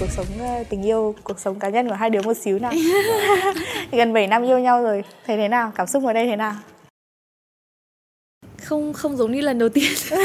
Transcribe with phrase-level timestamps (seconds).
[0.00, 2.72] cuộc sống ờ, tình yêu cuộc sống cá nhân của hai đứa một xíu nào.
[3.92, 5.72] Gần 7 năm yêu nhau rồi thấy thế nào?
[5.74, 6.54] Cảm xúc ở đây thế nào?
[8.62, 9.92] Không không giống như lần đầu tiên.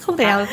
[0.00, 0.46] Không thể nào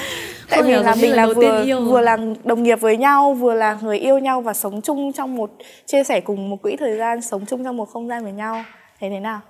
[0.49, 3.97] tại vì là mình là vừa vừa là đồng nghiệp với nhau vừa là người
[3.97, 5.51] yêu nhau và sống chung trong một
[5.85, 8.63] chia sẻ cùng một quỹ thời gian sống chung trong một không gian với nhau.
[8.99, 9.41] Thấy thế nào?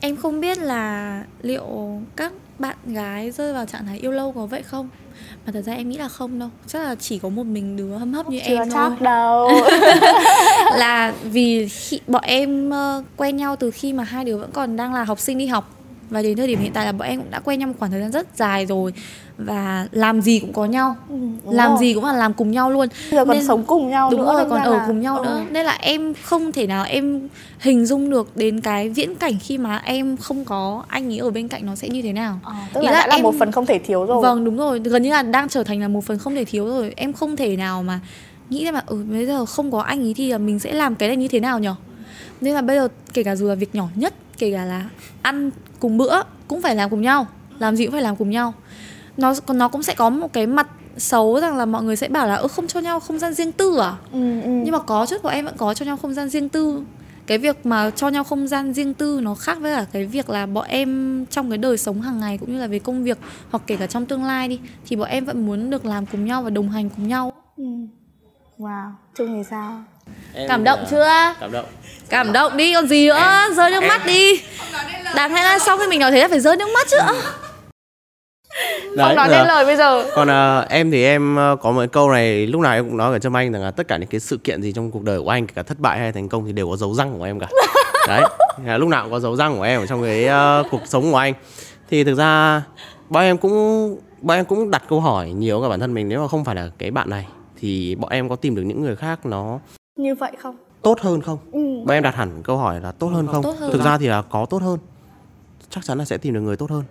[0.00, 1.64] Em không biết là liệu
[2.16, 4.88] các bạn gái rơi vào trạng thái yêu lâu có vậy không
[5.46, 6.48] mà thật ra em nghĩ là không đâu.
[6.66, 8.96] Chắc là chỉ có một mình đứa hâm hấp như Chưa em chắc thôi.
[9.00, 9.50] đâu.
[10.76, 14.76] Là vì khi, bọn em uh, quen nhau từ khi mà hai đứa vẫn còn
[14.76, 15.78] đang là học sinh đi học.
[16.10, 17.90] Và đến thời điểm hiện tại là bọn em cũng đã quen nhau một khoảng
[17.90, 18.92] thời gian rất dài rồi
[19.38, 21.14] và làm gì cũng có nhau Ừ,
[21.50, 21.78] làm rồi.
[21.80, 24.20] gì cũng là làm cùng nhau luôn bây giờ còn Nên- sống cùng nhau đúng
[24.20, 25.24] nữa rồi còn ở là- cùng nhau ừ.
[25.24, 29.32] nữa nên là em không thể nào em hình dung được đến cái viễn cảnh
[29.40, 32.38] khi mà em không có anh ấy ở bên cạnh nó sẽ như thế nào
[32.44, 34.44] Ờ, tức Ý là, là đã là em- một phần không thể thiếu rồi Vâng
[34.44, 36.92] đúng rồi, gần như là đang trở thành là một phần không thể thiếu rồi.
[36.96, 38.00] Em không thể nào mà
[38.50, 40.94] nghĩ ra mà ừ bây giờ không có anh ấy thì là mình sẽ làm
[40.94, 41.74] cái này như thế nào nhở
[42.40, 44.84] Nên là bây giờ kể cả dù là việc nhỏ nhất, kể cả là
[45.22, 47.26] ăn cùng bữa cũng phải làm cùng nhau,
[47.58, 48.54] làm gì cũng phải làm cùng nhau.
[49.16, 52.08] Nó còn nó cũng sẽ có một cái mặt xấu rằng là mọi người sẽ
[52.08, 53.92] bảo là ơ không cho nhau không gian riêng tư à?
[54.12, 54.48] ừ, ừ.
[54.48, 56.82] Nhưng mà có chút bọn em vẫn có cho nhau không gian riêng tư.
[57.26, 60.30] Cái việc mà cho nhau không gian riêng tư nó khác với cả cái việc
[60.30, 63.18] là bọn em trong cái đời sống hàng ngày cũng như là về công việc
[63.50, 66.24] hoặc kể cả trong tương lai đi thì bọn em vẫn muốn được làm cùng
[66.24, 67.32] nhau và đồng hành cùng nhau.
[67.56, 67.64] Ừ.
[68.58, 69.84] wow chung thì sao?
[70.34, 71.34] Em cảm động là- chưa?
[71.40, 71.64] cảm động.
[72.08, 73.20] Cảm động đi còn gì nữa?
[73.56, 74.40] Rơi nước mắt đi.
[75.14, 76.98] Đáng lẽ là sau khi mình nói thế là phải rơi nước mắt chứ
[78.96, 80.04] không nói nên lời bây giờ.
[80.14, 83.10] còn à, em thì em à, có một câu này lúc nào em cũng nói
[83.10, 85.20] với Trâm Anh rằng là tất cả những cái sự kiện gì trong cuộc đời
[85.20, 87.24] của anh kể cả thất bại hay thành công thì đều có dấu răng của
[87.24, 87.46] em cả.
[88.08, 88.22] Đấy
[88.64, 91.10] là lúc nào cũng có dấu răng của em ở trong cái à, cuộc sống
[91.12, 91.34] của anh.
[91.90, 92.62] Thì thực ra
[93.08, 96.20] bọn em cũng bọn em cũng đặt câu hỏi nhiều cả bản thân mình nếu
[96.20, 97.26] mà không phải là cái bạn này
[97.60, 99.58] thì bọn em có tìm được những người khác nó
[99.96, 100.56] như vậy không?
[100.82, 101.38] tốt hơn không?
[101.52, 101.60] Ừ.
[101.86, 103.42] bọn em đặt hẳn câu hỏi là tốt hơn Có không?
[103.42, 103.86] tốt hơn thực không?
[103.86, 104.78] ra thì là có tốt hơn.
[105.70, 106.82] Chắc chắn là sẽ tìm được người tốt hơn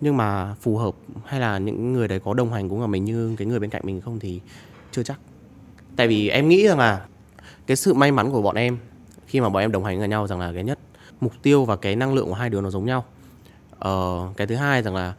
[0.00, 0.94] nhưng mà phù hợp
[1.24, 3.70] hay là những người đấy có đồng hành cùng กับ mình như cái người bên
[3.70, 4.40] cạnh mình không thì
[4.92, 5.18] chưa chắc.
[5.96, 7.06] Tại vì em nghĩ rằng là
[7.66, 8.78] cái sự may mắn của bọn em
[9.26, 10.78] khi mà bọn em đồng hành với nhau rằng là cái nhất
[11.20, 13.04] mục tiêu và cái năng lượng của hai đứa nó giống nhau.
[13.78, 15.14] Ờ, cái thứ hai rằng là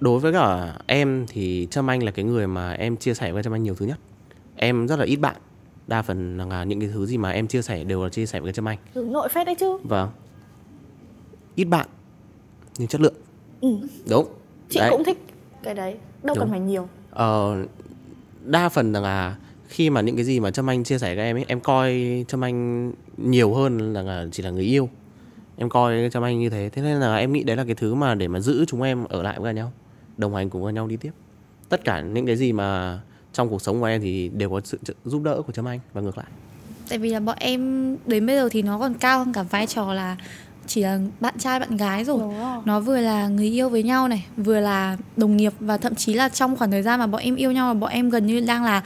[0.00, 3.42] đối với cả em thì trâm anh là cái người mà em chia sẻ với
[3.42, 3.98] trâm anh nhiều thứ nhất.
[4.56, 5.36] Em rất là ít bạn.
[5.86, 8.40] Đa phần là những cái thứ gì mà em chia sẻ đều là chia sẻ
[8.40, 8.78] với trâm anh.
[8.94, 9.78] Hướng nội phết đấy chứ.
[9.84, 10.10] Vâng.
[11.54, 11.88] Ít bạn
[12.78, 13.14] nhưng chất lượng
[13.60, 13.68] ừ.
[14.10, 14.26] đúng
[14.70, 14.90] chị Đấy.
[14.90, 15.18] cũng thích
[15.62, 15.92] cái đấy
[16.22, 16.38] đâu Đúng.
[16.38, 17.56] cần phải nhiều Ờ,
[18.44, 19.36] đa phần rằng là
[19.68, 21.94] khi mà những cái gì mà Trâm Anh chia sẻ với em ấy, em coi
[22.28, 24.88] Trâm Anh nhiều hơn là, là chỉ là người yêu.
[25.56, 27.94] Em coi Trâm Anh như thế, thế nên là em nghĩ đấy là cái thứ
[27.94, 29.72] mà để mà giữ chúng em ở lại với nhau,
[30.16, 31.10] đồng hành cùng với nhau đi tiếp.
[31.68, 33.00] Tất cả những cái gì mà
[33.32, 35.80] trong cuộc sống của em thì đều có sự trợ- giúp đỡ của Trâm Anh
[35.92, 36.26] và ngược lại.
[36.88, 39.66] tại vì là bọn em đến bây giờ thì nó còn cao hơn cả vai
[39.66, 40.16] trò là
[40.66, 42.62] chỉ là bạn trai bạn gái rồi rồi.
[42.64, 46.14] nó vừa là người yêu với nhau này vừa là đồng nghiệp và thậm chí
[46.14, 48.40] là trong khoảng thời gian mà bọn em yêu nhau là bọn em gần như
[48.40, 48.82] đang là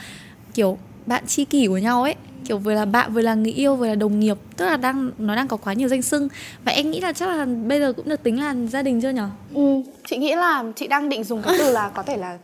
[0.53, 3.75] kiểu bạn tri kỷ của nhau ấy kiểu vừa là bạn vừa là người yêu
[3.75, 6.27] vừa là đồng nghiệp tức là đang nó đang có quá nhiều danh xưng
[6.65, 9.09] và em nghĩ là chắc là bây giờ cũng được tính là gia đình chưa
[9.09, 9.81] nhở ừ.
[10.07, 12.37] chị nghĩ là chị đang định dùng cái từ là có thể là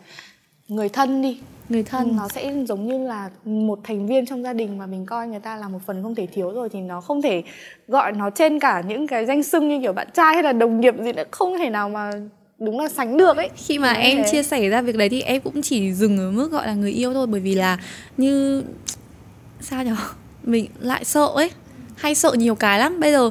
[0.68, 1.38] người thân đi.
[1.70, 2.16] Người thân.
[2.18, 5.40] Nó sẽ giống như là một thành viên trong gia đình mà mình coi người
[5.40, 7.44] ta là một phần không thể thiếu rồi thì nó không thể
[7.88, 10.82] gọi nó trên cả những cái danh xưng như kiểu bạn trai hay là đồng
[10.82, 11.24] nghiệp gì nữa.
[11.32, 12.12] Không thể nào mà
[12.60, 13.50] đúng là sánh được ấy.
[13.56, 14.30] Khi mà Đúng em thế.
[14.32, 16.92] chia sẻ ra việc đấy thì em cũng chỉ dừng ở mức gọi là người
[16.92, 17.80] yêu thôi bởi vì là
[18.18, 18.64] như
[19.62, 19.96] sao nhở?
[20.44, 21.52] Mình lại sợ ấy.
[21.96, 23.00] Hay sợ nhiều cái lắm.
[23.00, 23.30] Bây giờ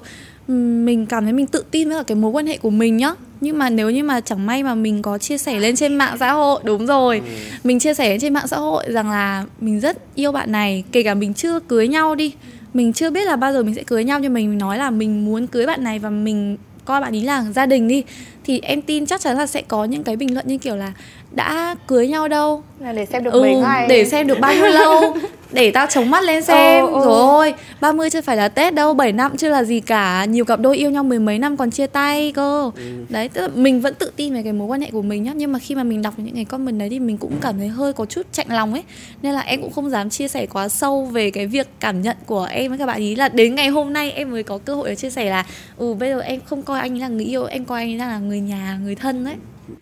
[0.84, 3.14] mình cảm thấy mình tự tin với cả cái mối quan hệ của mình nhá
[3.40, 6.16] nhưng mà nếu như mà chẳng may mà mình có chia sẻ lên trên mạng
[6.20, 7.22] xã hội đúng rồi.
[7.64, 10.84] Mình chia sẻ lên trên mạng xã hội rằng là mình rất yêu bạn này
[10.92, 12.34] kể cả mình chưa cưới nhau đi.
[12.74, 15.24] Mình chưa biết là bao giờ mình sẽ cưới nhau nhưng mình nói là mình
[15.24, 18.04] muốn cưới bạn này và mình coi bạn ấy là gia đình đi.
[18.44, 20.92] Thì em tin chắc chắn là sẽ có những cái bình luận như kiểu là
[21.30, 22.62] đã cưới nhau đâu?
[22.80, 23.87] Là để xem được ừ, mấy ngày.
[23.88, 25.16] để xem được bao nhiêu lâu
[25.54, 26.84] để tao chống mắt lên xem.
[26.84, 27.04] Ừ, ừ.
[27.04, 30.24] rồi 30 chưa phải là Tết đâu 7 năm chưa là gì cả.
[30.24, 32.70] Nhiều cặp đôi yêu nhau mười mấy năm còn chia tay cơ.
[33.08, 35.32] Đấy tức là mình vẫn tự tin về cái mối quan hệ của mình nhá.
[35.34, 37.68] Nhưng mà khi mà mình đọc những cái comment đấy thì mình cũng cảm thấy
[37.68, 38.82] hơi có chút chạnh lòng ấy.
[39.22, 42.16] Nên là em cũng không dám chia sẻ quá sâu về cái việc cảm nhận
[42.26, 43.00] của em với các bạn.
[43.00, 45.44] Ý là đến ngày hôm nay em mới có cơ hội để chia sẻ là
[45.76, 47.98] ừ bây giờ em không coi anh ấy là người yêu em coi anh ấy
[47.98, 49.34] là người nhà người thân đấy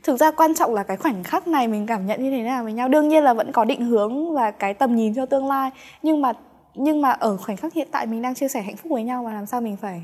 [0.03, 2.65] thực ra quan trọng là cái khoảnh khắc này mình cảm nhận như thế nào
[2.65, 2.89] với nhau.
[2.89, 5.62] Đương nhiên là vẫn có định hướng và cái tầm nhìn cho tương lai
[6.03, 6.33] nhưng mà
[6.75, 9.25] nhưng mà ở khoảnh khắc hiện tại mình đang chia sẻ hạnh phúc với nhau
[9.25, 10.03] mà làm sao mình phải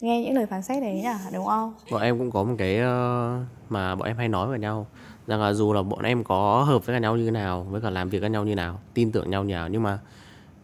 [0.00, 1.74] nghe những lời phán xét đấy nhỉ đúng không?
[1.90, 3.38] Bọn em cũng có một cái ờ,
[3.68, 4.86] mà bọn em hay nói với nhau
[5.26, 7.80] rằng là dù là bọn em có hợp với cả nhau như thế nào, với
[7.80, 9.98] cả làm việc với nhau như nào, tin tưởng nhau như nào nhưng mà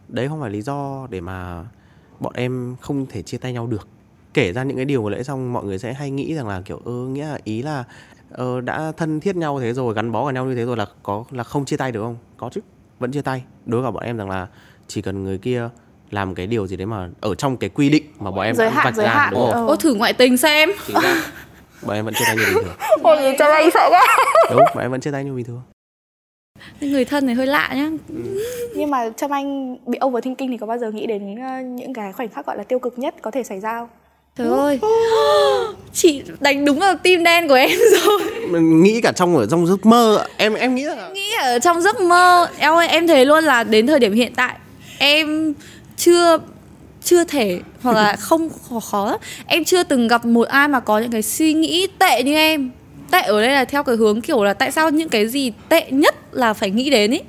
[0.08, 1.64] đấy không phải lý do để mà
[2.20, 3.88] bọn em không thể chia tay nhau được.
[4.34, 6.80] Kể ra những cái điều vừa xong mọi người sẽ hay nghĩ rằng là kiểu
[6.84, 7.84] ơ nghĩa là ý là
[8.30, 10.86] ờ, đã thân thiết nhau thế rồi gắn bó với nhau như thế rồi là
[11.02, 12.16] có là không chia tay được không?
[12.36, 12.60] Có chứ
[13.04, 13.42] vẫn chia tay.
[13.66, 14.46] Đối với cả bọn em rằng là
[14.88, 15.68] chỉ cần người kia
[16.10, 18.70] làm cái điều gì đấy mà ở trong cái quy định mà bọn em Giới
[18.70, 19.32] hạn, vạch giới ra hạn.
[19.32, 19.50] đúng không?
[19.52, 19.66] Ờ.
[19.66, 20.70] Ô thử ngoại tình xem.
[21.82, 22.76] Bọn em vẫn chia tay như bình thường.
[23.02, 24.06] Ôi gì cho anh sợ quá.
[24.50, 25.62] Đúng bọn em vẫn chia tay như bình thường.
[26.80, 27.90] Người thân này hơi lạ nhá.
[28.76, 32.12] Nhưng mà Trâm Anh bị overthinking thì có bao giờ nghĩ đến ờ, những cái
[32.12, 33.88] khoảnh khắc gọi là tiêu cực nhất có thể xảy ra không?
[34.38, 34.80] Trời ơi.
[35.92, 38.20] Chị đánh đúng vào tim đen của em rồi.
[38.50, 41.80] Mình nghĩ cả trong ở trong giấc mơ em em nghĩ là Nghĩ ở trong
[41.80, 42.48] giấc mơ.
[42.58, 44.54] Em ơi em thấy luôn là đến thời điểm hiện tại
[44.98, 45.54] Em
[45.96, 46.38] chưa
[47.04, 49.18] chưa thể hoặc là không khó, khó.
[49.46, 52.70] Em chưa từng gặp một ai mà có những cái suy nghĩ tệ như em.
[53.10, 55.90] Tệ ở đây là theo cái hướng kiểu là tại sao những cái gì tệ
[55.90, 57.20] nhất là phải nghĩ đến ý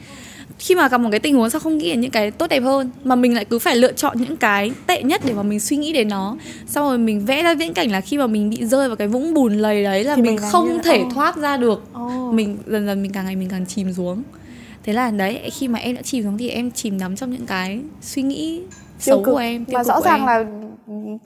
[0.65, 2.59] khi mà gặp một cái tình huống sao không nghĩ đến những cái tốt đẹp
[2.59, 5.59] hơn mà mình lại cứ phải lựa chọn những cái tệ nhất để mà mình
[5.59, 8.49] suy nghĩ đến nó xong rồi mình vẽ ra viễn cảnh là khi mà mình
[8.49, 10.97] bị rơi vào cái vũng bùn lầy đấy là Thì mình mình không như- thể
[10.99, 11.09] Ồ.
[11.13, 12.31] thoát ra được Ồ.
[12.31, 14.23] mình dần dần mình càng ngày mình càng chìm xuống
[14.83, 17.45] thế là đấy khi mà em đã chìm xuống thì em chìm đắm trong những
[17.45, 18.61] cái suy nghĩ
[18.99, 20.25] xấu của em tiêu Mà rõ ràng em.
[20.27, 20.45] là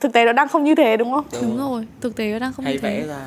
[0.00, 1.24] thực tế nó đang không như thế đúng không?
[1.42, 3.26] đúng rồi thực tế nó đang không hay như thế vẽ ra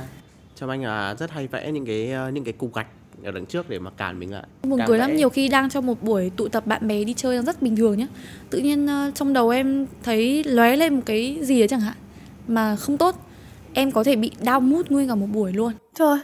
[0.55, 2.87] cho anh là rất hay vẽ những cái ờ, những cái cục gạch
[3.23, 4.43] ở đằng trước để mà cản mình lại.
[4.63, 7.35] Buồn cười lắm nhiều khi đang trong một buổi tụ tập bạn bè đi chơi
[7.35, 8.07] đang rất bình thường nhá.
[8.49, 11.95] Tự nhiên ờ, trong đầu em thấy lóe lên một cái gì đấy chẳng hạn
[12.47, 13.15] mà không tốt.
[13.73, 15.73] Em có thể bị đau mút nguyên cả một buổi luôn.
[15.95, 16.19] Trời.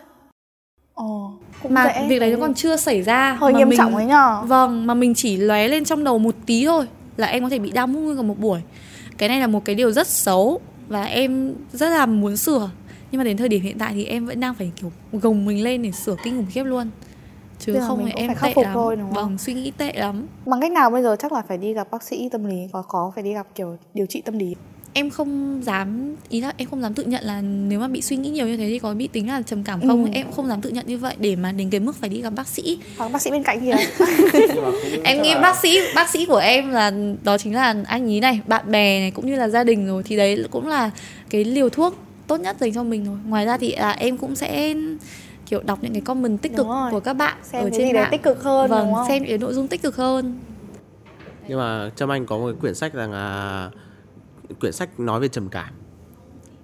[0.93, 2.07] Ồ, cũng mà dễ.
[2.09, 4.41] việc đấy nó còn chưa xảy ra hơi mà nghiêm mình- trọng ấy nhờ.
[4.45, 6.87] Vâng, mà mình chỉ lóe lên trong đầu một tí thôi
[7.17, 8.59] là em có thể bị đau mút nguyên cả một buổi.
[9.17, 12.69] Cái này là một cái điều rất xấu và em rất là muốn sửa.
[13.11, 15.63] Nhưng mà đến thời điểm hiện tại thì em vẫn đang phải kiểu gồng mình
[15.63, 16.89] lên để sửa kinh khủng khiếp luôn.
[17.59, 18.73] Chứ là không thì em khắc tệ phục lắm.
[18.73, 19.23] thôi, đúng không?
[19.23, 20.27] Vâng, suy nghĩ tệ lắm.
[20.45, 22.81] Bằng cách nào bây giờ chắc là phải đi gặp bác sĩ tâm lý Có
[22.81, 24.55] có phải đi gặp kiểu điều trị tâm lý
[24.93, 28.17] Em không dám ý là em không dám tự nhận là nếu mà bị suy
[28.17, 30.03] nghĩ nhiều như thế thì có bị tính là trầm cảm không?
[30.05, 30.09] Ừ.
[30.13, 32.33] Em không dám tự nhận như vậy để mà đến cái mức phải đi gặp
[32.35, 32.79] bác sĩ.
[32.97, 34.05] Hoặc bác sĩ bên cạnh kìa
[35.03, 36.91] em nghĩ bác sĩ bác sĩ của em là
[37.23, 40.03] đó chính là anh ý này bạn bè này cũng như là gia đình rồi
[40.03, 40.91] thì đấy cũng là
[41.29, 41.95] cái liều thuốc
[42.29, 43.17] tốt nhất dành cho mình rồi.
[43.27, 44.75] Ngoài ra thì là em cũng sẽ
[45.45, 46.91] kiểu đọc những cái comment tích cực rồi.
[46.91, 48.07] của các bạn Xem ở cái trên mạng.
[48.11, 49.07] tích cực hơn vâng đúng không?
[49.07, 50.39] xem những cái nội dung tích cực hơn.
[51.47, 53.69] Nhưng mà trâm anh có một cái quyển sách rằng là
[54.59, 55.69] quyển sách nói về trầm cảm.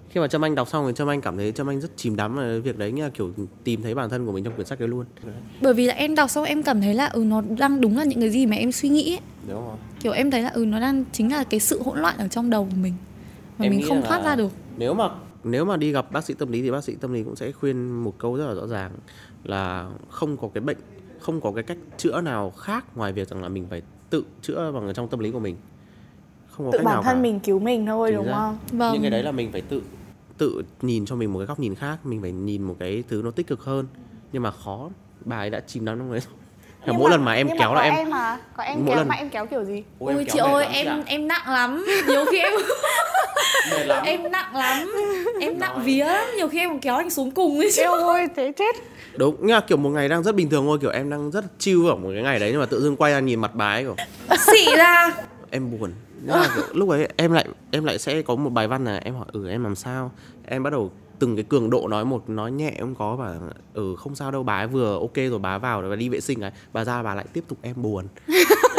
[0.09, 2.15] Khi mà trâm anh đọc xong thì trâm anh cảm thấy trâm anh rất chìm
[2.15, 3.31] đắm vào cái việc đấy như là kiểu
[3.63, 5.05] tìm thấy bản thân của mình trong quyển sách đấy luôn.
[5.61, 8.03] Bởi vì là em đọc xong em cảm thấy là ừ nó đang đúng là
[8.03, 9.19] những cái gì mà em suy nghĩ ấy.
[9.47, 12.15] đúng không kiểu em thấy là ừ nó đang chính là cái sự hỗn loạn
[12.17, 12.93] ở trong đầu của mình
[13.57, 14.51] mà Em mình không thoát ra được.
[14.77, 15.09] nếu mà
[15.45, 17.51] nếu mà đi gặp bác sĩ tâm lý thì bác sĩ tâm lý cũng sẽ
[17.51, 18.91] khuyên một câu rất là rõ ràng
[19.43, 20.77] là không có cái bệnh
[21.19, 24.71] không có cái cách chữa nào khác ngoài việc rằng là mình phải tự chữa
[24.71, 25.55] bằng ở trong tâm lý của mình.
[26.51, 27.21] Không có Tự cách bản nào thân cả.
[27.21, 28.31] mình cứu mình thôi Chính đúng xác.
[28.33, 28.57] không?
[28.71, 28.93] vâng.
[28.93, 29.81] Những cái đấy là mình phải tự
[30.37, 33.21] tự nhìn cho mình một cái góc nhìn khác mình phải nhìn một cái thứ
[33.25, 33.87] nó tích cực hơn.
[34.33, 34.89] Nhưng mà khó
[35.25, 36.33] bà ấy đã chìm đắm trong đấy rồi.
[36.85, 38.95] Nhưng mỗi lần mà em kéo mà là em em mà có em Mỗi kéo
[38.97, 39.83] lần- mà em kéo kiểu gì?
[39.99, 41.85] Ôi chị ơi em em nặng lắm.
[42.07, 42.53] Nhiều khi em
[44.03, 44.91] em nặng lắm.
[45.41, 46.25] Em nặng vía lắm.
[46.37, 47.81] Nhiều khi em còn kéo anh xuống cùng ấy chứ.
[47.81, 48.75] Eo ơi thế chết.
[49.17, 51.45] Đúng nhưng mà kiểu một ngày đang rất bình thường thôi kiểu em đang rất
[51.59, 53.71] chill ở một cái ngày đấy nhưng mà tự dưng quay ra nhìn mặt bà
[53.71, 53.95] ấy kiểu.
[54.39, 55.11] Xị ra.
[55.51, 55.91] Em buồn.
[56.21, 58.97] Nhưng mà kiểu, lúc ấy em lại em lại sẽ có một bài văn là
[58.97, 60.11] em hỏi ừ em làm sao?
[60.45, 63.35] Em bắt đầu từng cái cường độ nói một nói nhẹ không có và
[63.73, 66.21] ừ không sao đâu bà ấy vừa ok rồi bà ấy vào và đi vệ
[66.21, 66.41] sinh.
[66.41, 68.07] Ấy bà ra bà lại tiếp tục em buồn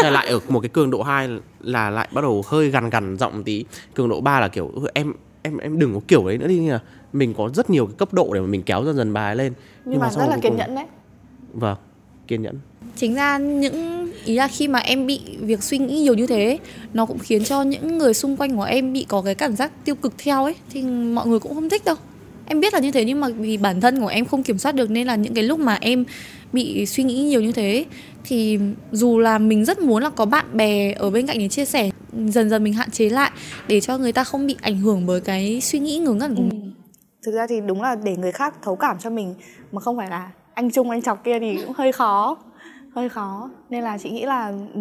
[0.07, 1.29] là lại ở một cái cường độ 2
[1.61, 3.65] là lại bắt đầu hơi gằn gằn giọng tí.
[3.95, 6.69] Cường độ 3 là kiểu "Ừ, em em em đừng có kiểu đấy nữa đi
[6.69, 6.81] là
[7.13, 9.37] mình có rất nhiều cái cấp độ để mà mình kéo dần dần bà ấy
[9.37, 9.53] lên.
[9.85, 10.85] Nhưng, mà sau rất là kiên cùng- nhẫn đấy.
[11.55, 11.77] Vâng
[12.29, 12.59] kiên nhẫn.
[12.97, 16.59] Chính ra những ý là khi mà em bị việc suy nghĩ nhiều như thế
[16.95, 19.73] nó cũng khiến cho những người xung quanh của em bị có cái cảm giác
[19.85, 21.97] tiêu cực theo ấy thì mọi người cũng không thích đâu.
[22.47, 24.73] Em biết là như thế nhưng mà vì bản thân của em không kiểm soát
[24.75, 26.05] được nên là những cái lúc mà em
[26.53, 27.85] bị suy nghĩ nhiều như thế
[28.27, 28.59] thì
[28.93, 31.91] dù là mình rất muốn là có bạn bè ở bên cạnh để chia sẻ
[32.27, 33.31] dần dần mình hạn chế lại
[33.69, 36.43] để cho người ta không bị ảnh hưởng bởi cái suy nghĩ ngớ ngẩn của
[36.43, 36.47] Ừ.
[36.51, 36.73] mình
[37.27, 39.35] Thực ra thì đúng là để người khác thấu cảm cho mình
[39.73, 42.37] Mà không phải là anh Trung anh chọc kia thì cũng hơi khó
[42.95, 44.81] Hơi khó Nên là chị nghĩ là ừ,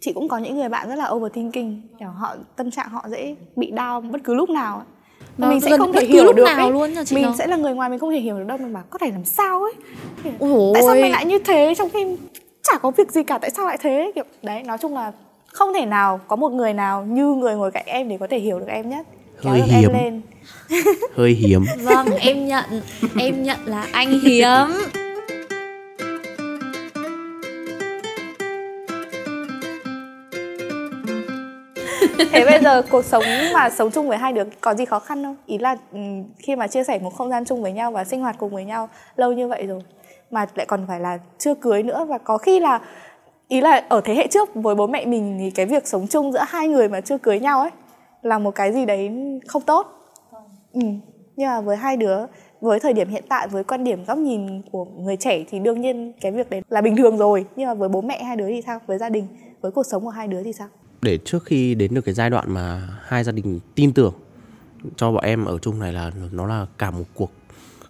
[0.00, 3.36] Chị cũng có những người bạn rất là overthinking kiểu họ Tâm trạng họ dễ
[3.56, 4.84] bị down bất cứ lúc nào ấy.
[5.38, 6.72] Mà Nó mình sẽ không thể hiểu được nào ấy.
[6.72, 7.34] luôn nha chị Mình nó.
[7.38, 9.24] sẽ là người ngoài mình không thể hiểu được đâu Mình bảo có thể làm
[9.24, 9.72] sao ấy
[10.38, 11.00] Ôi Tại sao ôi.
[11.00, 12.16] mày lại như thế trong khi
[12.64, 14.12] chả có việc gì cả Tại sao lại thế?
[14.14, 15.12] Kiểu Đấy nói chung là
[15.46, 18.38] không thể nào có một người nào như người ngồi cạnh em để có thể
[18.38, 19.06] hiểu được em nhất.
[19.42, 19.90] Kéo Hơi hiếm.
[19.92, 20.20] em lên.
[21.16, 21.64] Hơi hiếm.
[21.82, 22.64] Vâng, em nhận
[23.18, 24.68] Em nhận là anh hiếm.
[32.32, 35.24] Thế bây giờ cuộc sống mà sống chung với hai đứa có gì khó khăn
[35.24, 35.36] không?
[35.46, 35.98] Ý là ừ,
[36.38, 38.64] khi mà chia sẻ một không gian chung với nhau và sinh hoạt cùng với
[38.64, 39.80] nhau lâu như vậy rồi
[40.30, 42.06] mà lại còn phải là chưa cưới nữa.
[42.08, 42.80] Và có khi là,
[43.48, 46.32] ý là ở thế hệ trước với bố mẹ mình thì cái việc sống chung
[46.32, 47.70] giữa hai người mà chưa cưới nhau ấy
[48.22, 49.10] là một cái gì đấy
[49.46, 49.86] không tốt.
[50.72, 50.80] Ừ.
[51.36, 52.26] nhưng mà với hai đứa,
[52.60, 55.80] với thời điểm hiện tại, với quan điểm góc nhìn của người trẻ thì đương
[55.80, 57.46] nhiên cái việc đấy là bình thường rồi.
[57.56, 58.80] Nhưng mà với bố mẹ hai đứa thì sao?
[58.86, 59.26] Với gia đình,
[59.60, 60.68] với cuộc sống của hai đứa thì sao?
[61.02, 64.14] Để trước khi đến được cái giai đoạn mà hai gia đình tin tưởng
[64.96, 67.30] cho bọn em ở chung này là nó là cả một cuộc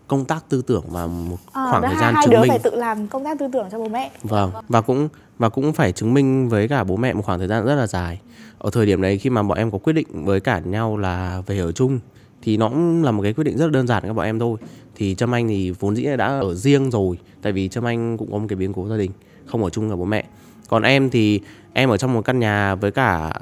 [0.08, 2.48] công tác tư tưởng và một à, khoảng thời gian hai chứng đứa minh.
[2.48, 4.10] phải tự làm công tác tư tưởng cho bố mẹ.
[4.22, 5.08] Vâng và cũng
[5.38, 7.86] và cũng phải chứng minh với cả bố mẹ một khoảng thời gian rất là
[7.86, 8.20] dài.
[8.58, 11.42] Ở thời điểm đấy khi mà bọn em có quyết định với cả nhau là
[11.46, 11.98] về ở chung
[12.42, 14.58] thì nó cũng là một cái quyết định rất đơn giản các bọn em thôi.
[14.94, 18.32] Thì trâm anh thì vốn dĩ đã ở riêng rồi tại vì trâm anh cũng
[18.32, 19.10] có một cái biến cố gia đình
[19.46, 20.24] không ở chung với bố mẹ.
[20.68, 21.40] Còn em thì
[21.72, 23.32] em ở trong một căn nhà với cả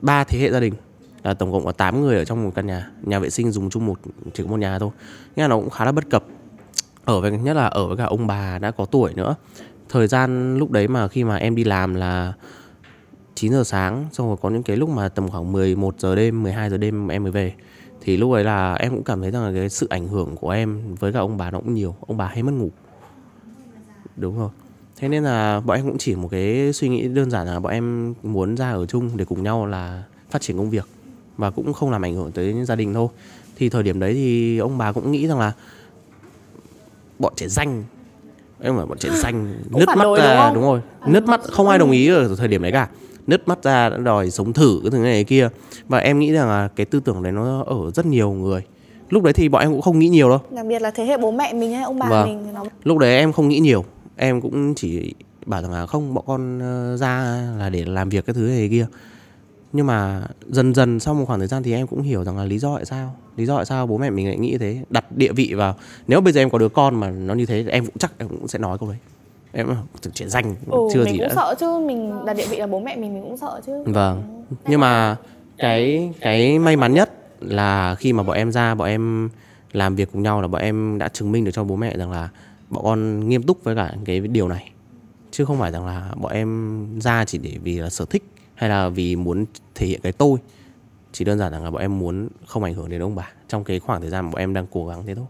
[0.00, 0.74] ba thế hệ gia đình
[1.28, 2.90] là tổng cộng có 8 người ở trong một căn nhà.
[3.02, 4.00] Nhà vệ sinh dùng chung một,
[4.34, 4.90] chỉ có một nhà thôi.
[5.36, 6.24] Nghe nó cũng khá là bất cập.
[7.04, 9.34] Ở với, nhất là ở với cả ông bà đã có tuổi nữa.
[9.88, 12.32] Thời gian lúc đấy mà khi mà em đi làm là
[13.34, 16.42] 9 giờ sáng, xong rồi có những cái lúc mà tầm khoảng 11 giờ đêm
[16.42, 17.54] 12 giờ đêm em mới về.
[18.00, 20.50] Thì lúc ấy là em cũng cảm thấy rằng là cái sự ảnh hưởng của
[20.50, 21.94] em với cả ông bà nó cũng nhiều.
[22.06, 22.70] Ông bà hay mất ngủ.
[24.16, 24.50] Đúng rồi.
[24.96, 27.72] Thế nên là bọn em cũng chỉ một cái suy nghĩ đơn giản là bọn
[27.72, 30.88] em muốn ra ở chung để cùng nhau là phát triển công việc
[31.38, 33.08] và cũng không làm ảnh hưởng tới gia đình thôi.
[33.56, 35.52] Thì thời điểm đấy thì ông bà cũng nghĩ rằng là
[37.18, 37.84] bọn trẻ danh
[38.60, 41.78] em bảo bọn trẻ danh nứt mắt ra đúng, đúng rồi nứt mắt không ai
[41.78, 42.88] đồng ý ở thời điểm đấy cả.
[43.26, 45.48] Nứt mắt ra đã đòi sống thử cái thứ này kia.
[45.88, 48.62] Và em nghĩ rằng là cái tư tưởng đấy nó ở rất nhiều người.
[49.10, 50.38] Lúc đấy thì bọn em cũng không nghĩ nhiều đâu.
[50.50, 52.28] Đặc biệt là thế hệ bố mẹ mình hay ông bà vâng.
[52.28, 52.64] mình nó...
[52.84, 53.84] lúc đấy em không nghĩ nhiều.
[54.16, 55.14] Em cũng chỉ
[55.46, 58.68] bảo rằng là không bọn con ờ, ra là để làm việc cái thứ này
[58.70, 58.86] kia
[59.72, 62.44] nhưng mà dần dần sau một khoảng thời gian thì em cũng hiểu rằng là
[62.44, 63.14] lý do tại sao.
[63.36, 65.74] Lý do tại sao bố mẹ mình lại nghĩ thế đặt địa vị vào.
[66.06, 68.28] Nếu bây giờ em có đứa con mà nó như thế em cũng chắc em
[68.28, 68.98] cũng sẽ nói câu đấy.
[69.52, 69.68] Em
[70.02, 71.34] thực chuyện danh ừ, chưa mình gì cũng đã.
[71.34, 73.82] sợ chứ mình đặt địa vị là bố mẹ mình mình cũng sợ chứ.
[73.86, 74.44] Vâng.
[74.66, 75.16] Nhưng mà
[75.58, 77.10] cái cái may mắn nhất
[77.40, 79.28] là khi mà bọn em ra bọn em
[79.72, 82.10] làm việc cùng nhau là bọn em đã chứng minh được cho bố mẹ rằng
[82.10, 82.28] là
[82.70, 84.70] bọn con nghiêm túc với cả cái điều này.
[85.30, 88.24] Chứ không phải rằng là bọn em ra chỉ để vì là sở thích
[88.58, 90.38] hay là vì muốn thể hiện cái tôi,
[91.12, 93.28] chỉ đơn giản là bọn em muốn không ảnh hưởng đến ông bà.
[93.48, 95.24] Trong cái khoảng thời gian mà bọn em đang cố gắng thế thôi.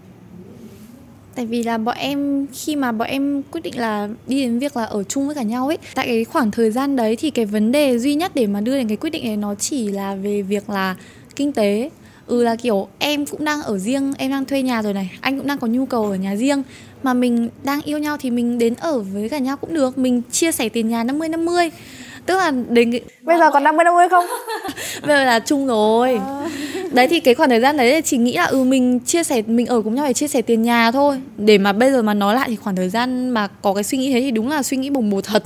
[1.35, 4.77] Tại vì là bọn em, khi mà bọn em quyết định là đi đến việc
[4.77, 7.47] là ở chung với cả nhau ấy, tại cái khoảng thời gian đấy thì cái
[7.47, 10.15] vấn đề duy nhất để mà đưa đến cái quyết định này nó chỉ là
[10.15, 10.97] về việc là
[11.37, 11.91] kinh tế.
[12.27, 15.39] Ừ là kiểu em cũng đang ở riêng, em đang thuê nhà rồi này, anh
[15.39, 16.63] cũng đang có nhu cầu ở nhà riêng.
[17.03, 19.99] Mà mình đang yêu nhau thì mình đến ở với cả nhau cũng được.
[19.99, 21.71] Mình chia sẻ tiền nhà 50 50
[22.29, 22.91] tức là đến
[23.23, 24.25] bây giờ còn 50 50 không?
[25.07, 26.15] Bây giờ là chung rồi.
[26.15, 26.49] À.
[26.93, 29.67] đấy thì cái khoảng thời gian đấy chỉ nghĩ là ừ mình chia sẻ mình
[29.67, 31.21] ở cùng nhau để chia sẻ tiền nhà thôi.
[31.37, 33.99] Để mà bây giờ mà nói lại thì khoảng thời gian mà có cái suy
[33.99, 35.43] nghĩ thế thì đúng là suy nghĩ bồng bột thật.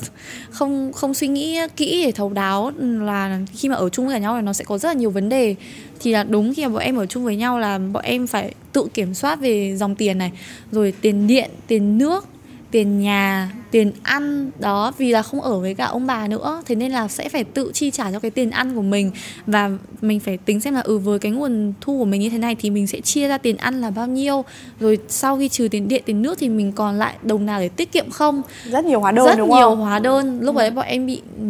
[0.51, 4.37] Không không suy nghĩ kỹ để thấu đáo là khi mà ở chung với nhau
[4.37, 5.55] thì nó sẽ có rất là nhiều vấn đề.
[6.01, 8.55] Thì là đúng khi mà bọn em ở chung với nhau là bọn em phải
[8.73, 10.33] tự kiểm soát về dòng tiền này
[10.73, 12.25] rồi tiền điện tiền nước
[12.73, 16.63] tiền nhà tiền ăn đó vì là không ở với cả ông bà nữa.
[16.67, 19.11] Thế nên là sẽ phải tự chi trả cho cái tiền ăn của mình.
[19.47, 22.39] Và mình phải tính xem là ừ với cái nguồn thu của mình như thế
[22.39, 24.45] này thì mình sẽ chia ra tiền ăn là bao nhiêu.
[24.81, 27.69] Rồi sau khi trừ tiền điện tiền nước thì mình còn lại đồng nào để
[27.69, 28.43] tiết kiệm không?
[28.65, 29.81] Rất nhiều hóa đơn rất đúng nhiều không?
[29.81, 30.41] hóa đơn.
[30.41, 31.45] Lúc đấy bọn em bị ừ,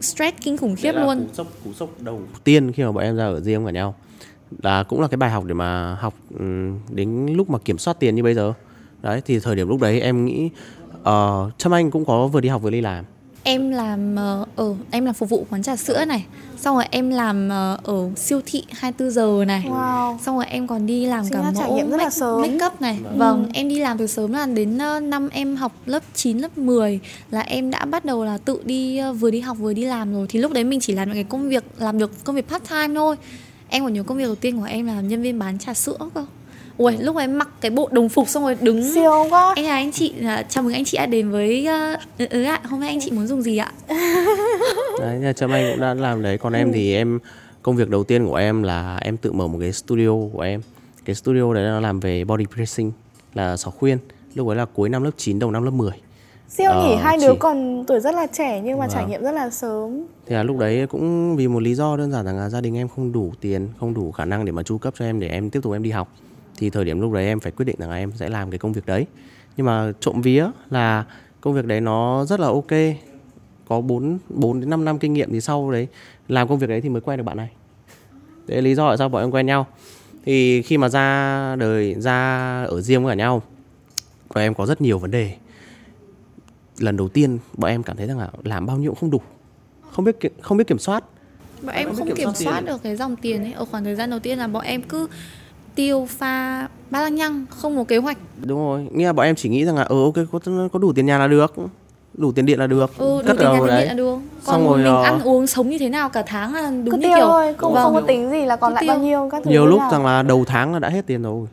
[0.00, 1.26] stress kinh khủng khiếp luôn.
[1.26, 3.94] cú sốc cú sốc đầu tiên khi mà bọn em ra ở riêng với nhau.
[4.62, 8.00] Là cũng là cái bài học để mà học ừ, đến lúc mà kiểm soát
[8.00, 8.52] tiền như bây giờ
[9.02, 10.50] đấy thì thời điểm lúc đấy em nghĩ
[11.00, 13.04] uh, Trâm Anh cũng có vừa đi học vừa đi làm.
[13.42, 16.26] Em làm ở uh, ừ, em làm phục vụ quán trà sữa này.
[16.56, 19.64] Xong rồi em làm uh, ở siêu thị 24 giờ này.
[19.68, 20.18] Wow.
[20.18, 22.98] xong rồi em còn đi làm Xin cả mẫu make, make, make up này.
[23.02, 23.18] Vâng.
[23.18, 26.58] vâng em đi làm từ sớm là đến uh, năm em học lớp 9, lớp
[26.58, 27.00] 10
[27.30, 30.14] là em đã bắt đầu là tự đi uh, vừa đi học vừa đi làm
[30.14, 30.26] rồi.
[30.28, 32.64] Thì lúc đấy mình chỉ làm những cái công việc làm được công việc part
[32.70, 33.16] time thôi.
[33.68, 35.98] Em còn nhớ công việc đầu tiên của em là nhân viên bán trà sữa
[36.14, 36.26] cơ
[36.78, 39.74] Ui, lúc em mặc cái bộ đồng phục xong rồi đứng Siêu quá Anh là
[39.74, 40.14] anh chị,
[40.48, 43.10] chào mừng anh chị đã đến với uh, ừ, ừ ạ, hôm nay anh chị
[43.10, 43.72] muốn dùng gì ạ?
[45.00, 46.38] đấy, nhà Trâm Anh cũng đã làm đấy.
[46.38, 47.18] Còn em thì em,
[47.62, 50.60] công việc đầu tiên của em là em tự mở một cái studio của em.
[51.04, 52.92] Cái studio đấy nó làm về body piercing
[53.34, 53.98] là xỏ khuyên.
[54.34, 55.90] Lúc ấy là cuối năm lớp 9, đầu năm lớp 10
[56.48, 58.94] Siêu nhỉ, ờ, hai đứa còn tuổi rất là trẻ nhưng mà vâng.
[58.94, 60.06] trải nghiệm rất là sớm.
[60.26, 62.88] Thì là lúc đấy cũng vì một lý do đơn giản là gia đình em
[62.88, 65.50] không đủ tiền, không đủ khả năng để mà chu cấp cho em để em
[65.50, 66.08] tiếp tục em đi học
[66.58, 68.58] thì thời điểm lúc đấy em phải quyết định rằng là em sẽ làm cái
[68.58, 69.06] công việc đấy.
[69.56, 71.04] Nhưng mà trộm vía là
[71.40, 72.72] công việc đấy nó rất là ok.
[73.68, 75.88] Có 4 4 đến 5 năm kinh nghiệm thì sau đấy
[76.28, 77.50] làm công việc đấy thì mới quen được bạn này.
[78.46, 79.66] Đấy là lý do tại sao bọn em quen nhau.
[80.24, 83.42] Thì khi mà ra đời ra ở riêng với cả nhau
[84.34, 85.34] bọn em có rất nhiều vấn đề.
[86.78, 89.20] Lần đầu tiên bọn em cảm thấy rằng là làm bao nhiêu cũng không đủ.
[89.90, 91.04] Không biết không biết kiểm soát.
[91.62, 92.66] Bọn em không kiểm kiểm soát soát tiền.
[92.66, 93.52] được cái dòng tiền ấy.
[93.52, 95.08] Ở khoảng thời gian đầu tiên là bọn em cứ
[95.76, 98.18] tiêu pha ba lăng nhăng không có kế hoạch.
[98.44, 100.38] Đúng rồi nghĩa là bọn em chỉ nghĩ rằng là ờ ok có,
[100.72, 101.54] có đủ tiền nhà là được
[102.14, 102.98] đủ tiền điện là được.
[102.98, 103.80] Ừ đủ cất tiền nhà tiền đấy.
[103.80, 104.18] điện là được.
[104.42, 106.84] Xong còn rồi, mình ờ, ăn uống sống như thế nào cả tháng là đúng
[106.84, 107.84] cứ như tiêu kiểu thôi không vâng.
[107.84, 108.94] không có tính gì là còn Cứ lại tiêu.
[108.94, 109.90] bao nhiêu các thứ nhiều lúc nào.
[109.90, 111.46] rằng là đầu tháng là đã hết tiền rồi.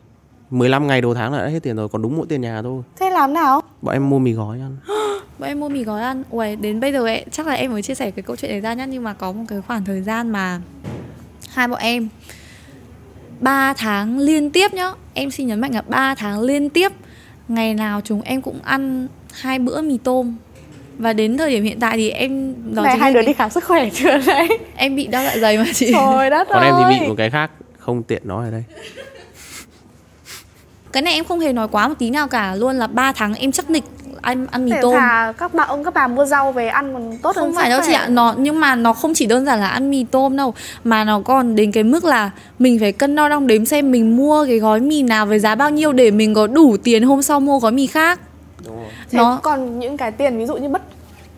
[0.50, 2.82] 15 ngày đầu tháng là đã hết tiền rồi còn đúng mỗi tiền nhà thôi.
[3.00, 3.60] Thế làm nào?
[3.82, 4.76] Bọn em mua mì gói ăn.
[5.38, 6.22] Bọn em mua mì gói ăn.
[6.30, 8.60] Uầy, đến bây giờ ấy, chắc là em mới chia sẻ cái câu chuyện này
[8.60, 10.60] ra nhá nhưng mà có một cái khoảng thời gian mà
[11.50, 12.08] hai bọn em
[13.40, 14.90] 3 tháng liên tiếp nhá.
[15.14, 16.92] Em xin nhấn mạnh là 3 tháng liên tiếp.
[17.48, 20.36] Ngày nào chúng em cũng ăn hai bữa mì tôm.
[20.98, 23.50] Và đến thời điểm hiện tại thì em đó này hai đứa cái- đi khám
[23.50, 24.48] sức khỏe chưa đấy?
[24.76, 25.92] Em bị đau dạ dày mà chị.
[25.92, 27.00] Trời đất còn em thì ơi.
[27.00, 28.64] bị một cái khác không tiện nói ở đây.
[30.92, 32.54] Cái này em không hề nói quá một tí nào cả.
[32.54, 33.84] Luôn là 3 tháng em chắc nịch
[34.22, 34.94] ăn ăn mì tôm.
[34.94, 37.70] thà các bạn ông các bà mua rau về ăn còn tốt hơn không phải
[37.70, 40.04] sức đâu chị ạ nó nhưng mà nó không chỉ đơn giản là ăn mì
[40.04, 40.54] tôm đâu
[40.84, 44.16] mà nó còn đến cái mức là mình phải cân đo đong đếm xem mình
[44.16, 47.22] mua cái gói mì nào với giá bao nhiêu để mình có đủ tiền hôm
[47.22, 48.20] sau mua gói mì khác.
[49.10, 50.82] Thế nó còn những cái tiền ví dụ như bất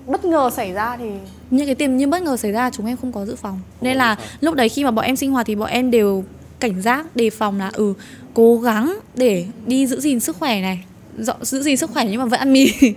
[0.07, 1.11] bất ngờ xảy ra thì
[1.51, 3.61] những cái tiền như bất ngờ xảy ra chúng em không có dự phòng.
[3.81, 6.25] Nên là lúc đấy khi mà bọn em sinh hoạt thì bọn em đều
[6.61, 7.95] cảnh giác đề phòng là ừ
[8.35, 10.85] cố gắng để đi giữ gìn sức khỏe này
[11.19, 12.73] Dọ, giữ gìn sức khỏe nhưng mà vẫn ăn mì.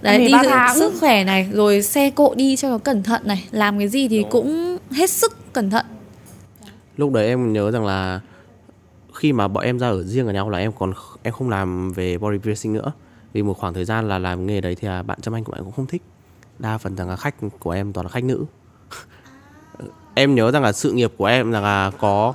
[0.00, 0.78] Đấy mì đi giữ tháng.
[0.78, 4.08] sức khỏe này rồi xe cộ đi cho nó cẩn thận này làm cái gì
[4.08, 5.86] thì cũng hết sức cẩn thận.
[6.96, 8.20] Lúc đấy em nhớ rằng là
[9.14, 10.92] khi mà bọn em ra ở riêng ở nhau là em còn
[11.22, 12.92] em không làm về body piercing nữa
[13.32, 15.52] vì một khoảng thời gian là làm nghề đấy thì là bạn chăm anh của
[15.52, 16.02] bạn cũng không thích.
[16.58, 18.44] Đa phần rằng là khách của em toàn là khách nữ.
[20.14, 22.34] Em nhớ rằng là sự nghiệp của em rằng là có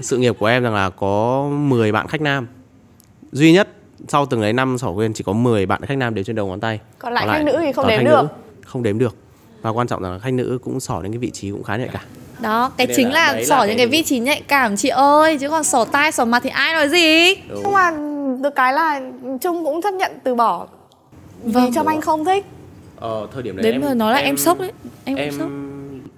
[0.00, 2.46] sự nghiệp của em rằng là có 10 bạn khách nam.
[3.32, 3.68] Duy nhất
[4.08, 6.46] sau từng ấy năm sổ quên chỉ có 10 bạn khách nam đều trên đầu
[6.46, 6.80] ngón tay.
[6.98, 8.22] Còn lại khách nữ thì không đếm được.
[8.22, 8.28] nữ,
[8.66, 9.16] không đếm được.
[9.62, 11.88] Và quan trọng là khách nữ cũng sỏ đến cái vị trí cũng khá nhạy
[11.92, 12.02] cảm.
[12.40, 14.76] Đó cái Nên chính là là, sỏ là những cái- cái vị trí nhạy cảm
[14.76, 17.34] chị ơi chứ còn sỏ tai sỏ mặt thì ai nói gì?
[17.48, 17.90] Nhưng mà
[18.42, 19.00] được cái là
[19.40, 20.66] Trung cũng chấp nhận từ bỏ.
[21.44, 21.72] Vì Vâng.
[21.74, 22.46] Trâm Anh không thích.
[22.96, 24.72] Ờ, thời điểm đấy đến em, giờ nói là em, sốc đấy.
[25.04, 25.48] Em, em cũng sốc.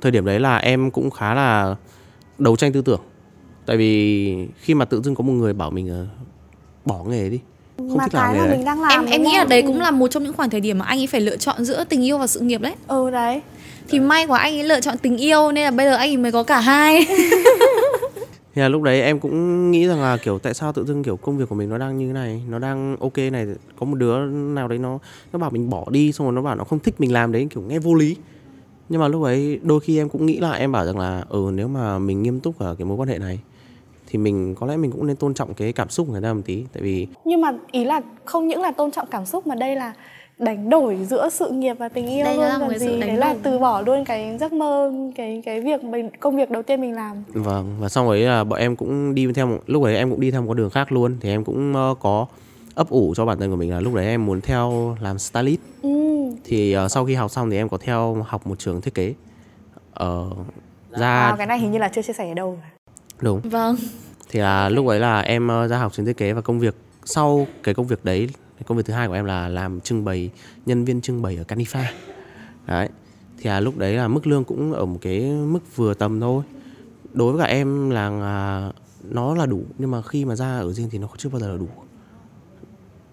[0.01, 1.77] Thời điểm đấy là em cũng khá là
[2.39, 3.01] đấu tranh tư tưởng.
[3.67, 6.07] Tại vì khi mà tự dưng có một người bảo mình ờ,
[6.85, 7.41] bỏ nghề đi
[7.77, 8.57] không mà thích làm cái nghề mà đấy.
[8.57, 9.67] mình đang làm em em nghĩ là đấy Ừ.
[9.67, 11.85] cũng là một trong những khoảng thời điểm mà anh ấy phải lựa chọn giữa
[11.85, 12.75] tình yêu và sự nghiệp đấy.
[12.89, 13.43] Ừ đấy.
[13.89, 16.17] Thì may quá anh ấy lựa chọn tình yêu nên là bây giờ anh ấy
[16.17, 17.07] mới có cả hai.
[18.55, 21.17] Thì là lúc đấy em cũng nghĩ rằng là kiểu tại sao tự dưng kiểu
[21.17, 23.47] công việc của mình nó đang như thế này nó đang ok này
[23.79, 24.99] có một đứa nào đấy nó
[25.33, 27.47] nó bảo mình bỏ đi xong rồi nó bảo nó không thích mình làm đấy
[27.51, 28.17] kiểu nghe vô lý.
[28.89, 31.51] Nhưng mà lúc ấy đôi khi em cũng nghĩ là em bảo rằng là ừ
[31.55, 33.39] nếu mà mình nghiêm túc ở cái mối quan hệ này
[34.15, 36.33] thì mình có lẽ mình cũng nên tôn trọng cái cảm xúc của người ta
[36.33, 39.47] một tí tại vì nhưng mà ý là không những là tôn trọng cảm xúc
[39.47, 39.93] mà đây là
[40.39, 43.17] đánh đổi giữa sự nghiệp và tình yêu Đây luôn là một còn gì đấy
[43.17, 46.81] là từ bỏ luôn cái giấc mơ cái cái việc mình công việc đầu tiên
[46.81, 47.17] mình làm.
[47.29, 50.21] Vâng và xong ấy là bọn em cũng đi theo một, lúc đấy em cũng
[50.21, 52.27] đi theo một con đường khác luôn thì em cũng ờ, có
[52.75, 55.61] ấp ủ cho bản thân của mình là lúc đấy em muốn theo làm stylist.
[55.83, 55.91] Ừ.
[56.45, 59.15] thì ờ, sau khi học xong thì em có theo học một trường thiết kế.
[59.93, 60.31] Ờ,
[60.91, 62.59] ra à, cái này hình như là chưa chia sẻ ở đâu
[63.21, 63.41] đúng.
[63.41, 63.77] Vâng.
[64.29, 66.75] Thì là lúc ấy là em ờ, ra học trường thiết kế và công việc
[67.05, 68.29] sau cái công việc đấy
[68.67, 70.31] công việc thứ hai của em là làm trưng bày
[70.67, 71.85] nhân viên trưng bày ở Canifa
[72.67, 72.89] đấy.
[73.39, 76.45] Thì là lúc đấy là mức lương cũng ở một cái mức vừa tầm thôi.
[77.13, 78.73] Đối với cả em là à,
[79.03, 81.51] nó là đủ nhưng mà khi mà ra ở riêng thì nó chưa bao giờ
[81.51, 81.69] là đủ.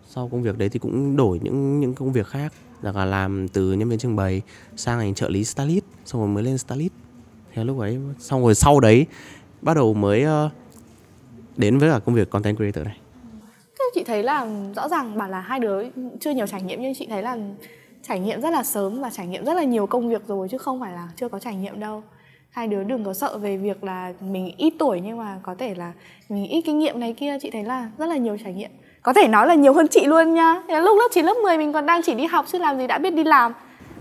[0.08, 3.74] Sau công việc đấy thì cũng đổi những những công việc khác là làm từ
[3.74, 4.42] nhân viên trưng bày
[4.76, 6.94] sang thành trợ lý stylist xong rồi mới lên stylist
[7.54, 9.06] thì lúc ấy xong rồi sau đấy
[9.62, 10.50] bắt đầu mới ờ,
[11.58, 12.98] đến với cả công việc content creator này
[13.80, 15.84] Thế chị thấy là rõ ràng bảo là hai đứa
[16.20, 17.38] chưa nhiều trải nghiệm nhưng chị thấy là
[18.04, 20.58] trải nghiệm rất là sớm và trải nghiệm rất là nhiều công việc rồi chứ
[20.58, 22.04] không phải là chưa có trải nghiệm đâu.
[22.50, 25.76] Hai đứa đừng có sợ về việc là mình ít tuổi nhưng mà có thể
[25.76, 25.94] là
[26.30, 28.72] mình ít kinh nghiệm này kia, chị thấy là rất là nhiều trải nghiệm.
[29.02, 30.62] Có thể nói là nhiều hơn chị luôn nha.
[30.68, 32.98] Lúc lớp 9 lớp 10 mình còn đang chỉ đi học chứ làm gì đã
[32.98, 33.54] biết đi làm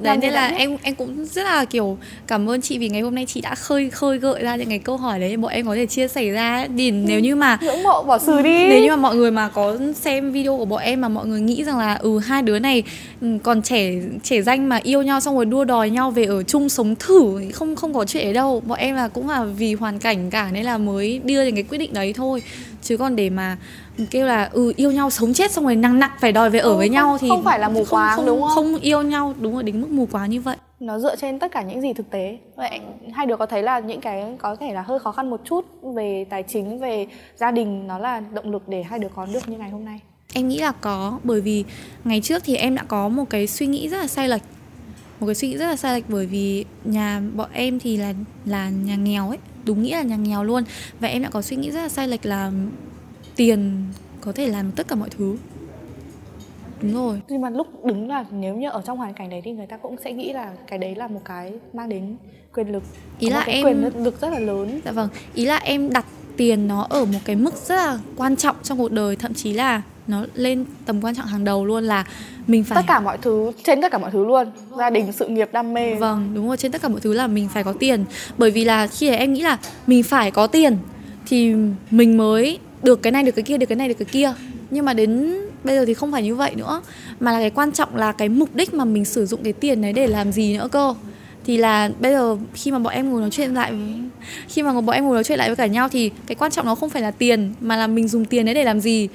[0.02, 2.88] đấy Làm gì nên là em em cũng rất là kiểu cảm ơn chị vì
[2.88, 5.52] ngày hôm nay chị đã khơi khơi gợi ra những cái câu hỏi đấy bọn
[5.52, 6.68] em có thể chia sẻ ra ấy.
[6.78, 8.68] thì nếu như mà ngưỡng mộ bỏ xử đi.
[8.68, 11.40] nếu như mà mọi người mà có xem video của bọn em mà mọi người
[11.40, 12.82] nghĩ rằng là ừ hai đứa này
[13.20, 16.42] ừ, còn trẻ trẻ danh mà yêu nhau xong rồi đua đòi nhau về ở
[16.42, 19.74] chung sống thử không không có chuyện ấy đâu bọn em là cũng là vì
[19.74, 22.42] hoàn cảnh cả nên là mới đưa đến cái quyết định đấy thôi
[22.82, 23.56] chứ còn để mà
[24.10, 26.70] kêu là ừ yêu nhau sống chết xong rồi nặng nặng phải đòi về ở
[26.70, 28.50] Ừ, với không- nhau thì không phải là mù không- quáng, không, đúng không?
[28.54, 30.56] không yêu nhau đúng rồi đến mức mù quáng như vậy.
[30.80, 32.38] Nó dựa trên tất cả những gì thực tế.
[32.56, 32.80] Vậy
[33.14, 35.64] hai đứa có thấy là những cái có thể là hơi khó khăn một chút
[35.82, 39.48] về tài chính về gia đình nó là động lực để hai đứa có được
[39.48, 40.00] như ngày hôm nay?
[40.34, 41.64] Em nghĩ là có bởi vì
[42.04, 44.42] ngày trước thì em đã có một cái suy nghĩ rất là sai lệch.
[45.20, 48.12] Một cái suy nghĩ rất là sai lệch bởi vì nhà bọn em thì là
[48.44, 50.64] là nhà nghèo ấy đúng nghĩa là nhà nghèo luôn.
[51.00, 52.52] Và em đã có suy nghĩ rất là sai lệch là
[53.36, 53.84] tiền
[54.20, 55.36] có thể làm tất cả mọi thứ.
[56.82, 57.20] Đúng rồi.
[57.28, 59.76] Nhưng mà lúc đứng là nếu như ở trong hoàn cảnh đấy thì người ta
[59.76, 62.16] cũng sẽ nghĩ là cái đấy là một cái mang đến
[62.54, 62.82] quyền lực
[63.18, 64.80] ý có là một cái em quyền lực rất là lớn.
[64.84, 65.08] Dạ vâng.
[65.34, 68.78] Ý là em đặt tiền nó ở một cái mức rất là quan trọng trong
[68.78, 72.04] cuộc đời thậm chí là nó lên tầm quan trọng hàng đầu luôn là
[72.46, 74.50] mình phải tất cả mọi thứ trên tất cả mọi thứ luôn.
[74.78, 75.94] Gia đình sự nghiệp đam mê.
[75.94, 78.04] Vâng, đúng rồi, trên tất cả mọi thứ là mình phải có tiền.
[78.38, 80.76] Bởi vì là khi em nghĩ là mình phải có tiền
[81.26, 81.54] Thì
[81.90, 84.32] mình mới được cái này, được cái kia, được cái này, được cái kia.
[84.70, 86.82] Nhưng mà đến bây giờ thì không phải như vậy nữa.
[87.20, 89.82] Mà là cái quan trọng là cái mục đích mà mình sử dụng cái tiền
[89.82, 90.94] đấy để làm gì nữa cơ.
[91.44, 93.72] Thì là bây giờ khi mà bọn em ngồi nói chuyện lại
[94.48, 96.66] khi mà bọn em ngồi nói chuyện lại với cả nhau thì cái quan trọng
[96.66, 99.08] nó không phải là tiền mà là mình dùng tiền đấy để làm gì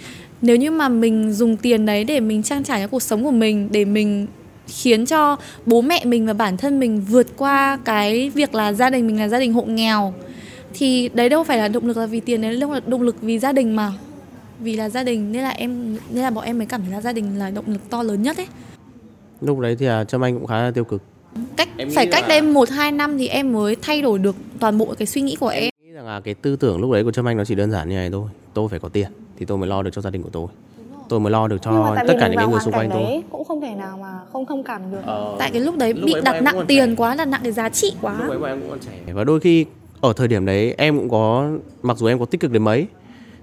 [0.45, 3.31] nếu như mà mình dùng tiền đấy để mình trang trải cho cuộc sống của
[3.31, 4.27] mình để mình
[4.67, 8.89] khiến cho bố mẹ mình và bản thân mình vượt qua cái việc là gia
[8.89, 10.13] đình mình là gia đình hộ nghèo
[10.73, 13.15] thì đấy đâu phải là động lực là vì tiền đấy đâu là động lực
[13.21, 13.93] vì gia đình mà.
[14.59, 17.01] Vì là gia đình nên là em nên là bọn em mới cảm thấy là
[17.01, 18.47] gia đình là động lực to lớn nhất ấy.
[19.41, 21.01] Lúc đấy thì à, trâm anh cũng khá là tiêu cực.
[21.55, 24.35] Cách Em phải cách là- đây một hai năm thì em mới thay đổi được
[24.59, 25.69] toàn bộ cái suy nghĩ của em.
[25.85, 27.89] nghĩ rằng là cái tư tưởng lúc đấy của trâm anh nó chỉ đơn giản
[27.89, 28.29] như này thôi.
[28.53, 30.47] Tôi phải có tiền thì tôi mới lo được cho gia đình của tôi.
[31.09, 33.23] Tôi mới lo được mà cho tất cả những người xung quanh tôi.
[33.31, 35.01] cũng không thể nào mà không thông cảm được.
[35.05, 36.95] Ờ, tại cái lúc đấy Lúc bị ấy đặt nặng tiền trẻ.
[36.97, 38.15] quá đặt nặng cái giá trị quá.
[38.19, 39.13] Lúc đấy bọn em cũng còn trẻ.
[39.13, 39.65] Và đôi khi
[40.01, 41.49] ở thời điểm đấy em cũng có
[41.81, 42.87] mặc dù em có tích cực đến mấy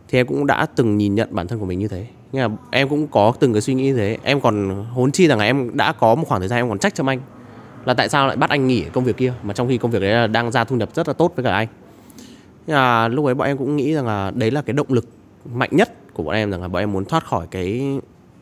[0.09, 2.07] thì em cũng đã từng nhìn nhận bản thân của mình như thế.
[2.33, 4.19] Nhưng mà em cũng có từng cái suy nghĩ như thế.
[4.23, 6.79] Em còn hốn chi rằng là em đã có một khoảng thời gian em còn
[6.79, 7.21] trách cho anh
[7.85, 10.01] là tại sao lại bắt anh nghỉ công việc kia mà trong khi công việc
[10.03, 11.69] đấy là đang ra thu nhập rất là tốt với cả anh.
[12.67, 15.07] Nhưng mà lúc ấy bọn em cũng nghĩ rằng là đấy là cái động lực
[15.55, 17.99] mạnh nhất của bọn em rằng là bọn em muốn thoát khỏi cái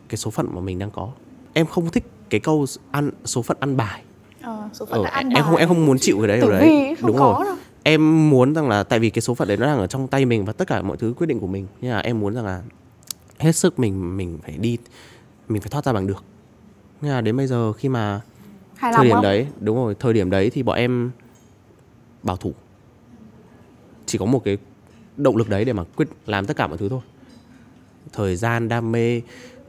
[0.09, 1.11] cái số phận mà mình đang có.
[1.53, 4.01] Em không thích cái câu ăn số phận ăn bài.
[4.41, 5.61] Ờ, số phận đã ăn em không bài.
[5.61, 7.45] em không muốn chịu cái đấy Tử ở đấy không đúng rồi.
[7.45, 7.55] đâu.
[7.83, 10.25] em muốn rằng là tại vì cái số phận đấy nó đang ở trong tay
[10.25, 11.67] mình và tất cả mọi thứ quyết định của mình.
[11.81, 12.61] Nhưng mà em muốn rằng là
[13.39, 14.77] hết sức mình mình phải đi
[15.49, 16.23] mình phải thoát ra bằng được.
[17.01, 18.21] Nhưng mà đến bây giờ khi mà
[18.75, 19.23] hài thời điểm không?
[19.23, 21.11] đấy đúng rồi thời điểm đấy thì bọn em
[22.23, 22.53] bảo thủ.
[24.05, 24.57] Chỉ có một cái
[25.23, 27.01] động lực đấy để mà quyết làm tất cả mọi thứ thôi.
[28.13, 29.21] Thời gian đam mê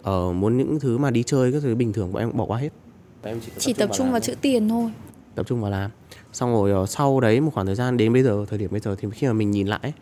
[0.03, 2.47] ờ, muốn những thứ mà đi chơi các thứ bình thường bọn em cũng bỏ
[2.47, 2.71] qua hết.
[3.23, 4.27] Em chỉ tập trung làm vào thôi.
[4.27, 4.91] chữ tiền thôi.
[5.35, 5.91] Tập trung vào làm.
[6.33, 8.81] Xong rồi ờ, sau đấy một khoảng thời gian đến bây giờ thời điểm bây
[8.81, 9.93] giờ thì khi mà mình nhìn lại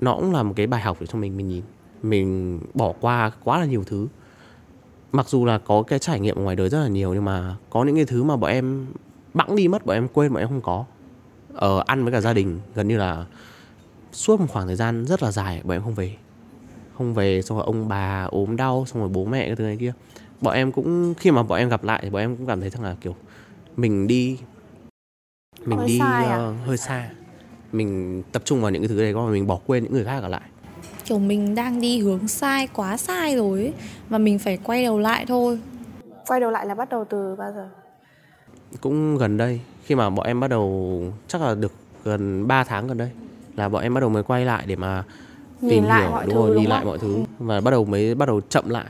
[0.00, 1.62] nó cũng là một cái bài học để cho mình mình nhìn
[2.02, 4.08] mình bỏ qua quá là nhiều thứ.
[5.12, 7.56] Mặc dù là có cái trải nghiệm ở ngoài đời rất là nhiều nhưng mà
[7.70, 8.86] có những cái thứ mà bọn em
[9.34, 10.84] bẵng đi mất bọn em quên bọn em không có.
[11.54, 13.24] Ờ, ăn với cả gia đình gần như là
[14.18, 16.16] suốt một khoảng thời gian rất là dài bọn em không về.
[16.98, 19.76] Không về xong rồi ông bà ốm đau xong rồi bố mẹ cái thứ này
[19.76, 19.92] kia.
[20.40, 22.70] Bọn em cũng khi mà bọn em gặp lại thì bọn em cũng cảm thấy
[22.70, 23.14] rằng là kiểu
[23.76, 24.38] mình đi
[25.64, 26.36] mình Hơi đi sai à?
[26.36, 27.10] ờ, hơi xa.
[27.72, 30.22] Mình tập trung vào những cái thứ đấy mà mình bỏ quên những người khác
[30.22, 30.48] ở lại.
[31.04, 33.72] Kiểu mình đang đi hướng sai quá sai rồi ấy
[34.08, 35.58] và mình phải quay đầu lại thôi.
[36.26, 37.68] Quay đầu lại là bắt đầu từ bao giờ?
[38.80, 41.72] Cũng gần đây khi mà bọn em bắt đầu chắc là được
[42.04, 43.10] gần 3 tháng gần đây
[43.58, 45.04] là bọn em bắt đầu mới quay lại để mà
[45.60, 47.18] Nhìn tìm lại hiểu mọi đúng thứ, rồi đúng nhìn lại mọi thứ.
[47.38, 48.86] Và bắt đầu mới bắt đầu chậm lại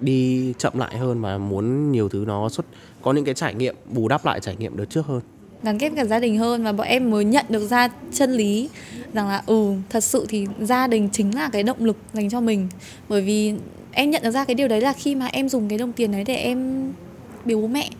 [0.00, 2.66] đi chậm lại hơn và muốn nhiều thứ nó xuất
[3.02, 5.20] có những cái trải nghiệm bù đắp lại trải nghiệm đợt trước hơn.
[5.62, 8.68] Gắn kết cả gia đình hơn và bọn em mới nhận được ra chân lý
[9.12, 12.40] rằng là ừ thật sự thì gia đình chính là cái động lực dành cho
[12.40, 12.68] mình.
[13.08, 13.54] Bởi vì
[13.92, 16.12] em nhận được ra cái điều đấy là khi mà em dùng cái đồng tiền
[16.12, 16.92] đấy để em
[17.44, 17.90] biếu bố mẹ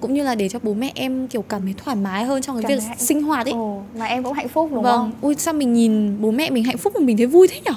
[0.00, 2.56] cũng như là để cho bố mẹ em kiểu cảm thấy thoải mái hơn trong
[2.56, 3.52] cái Cảm việc hạnh sinh hoạt ấy.
[3.52, 4.96] Ồ, mà em cũng hạnh phúc đúng vâng.
[4.96, 5.12] không?
[5.20, 7.74] Ui sao mình nhìn bố mẹ mình hạnh phúc mà mình thấy vui thế nhở?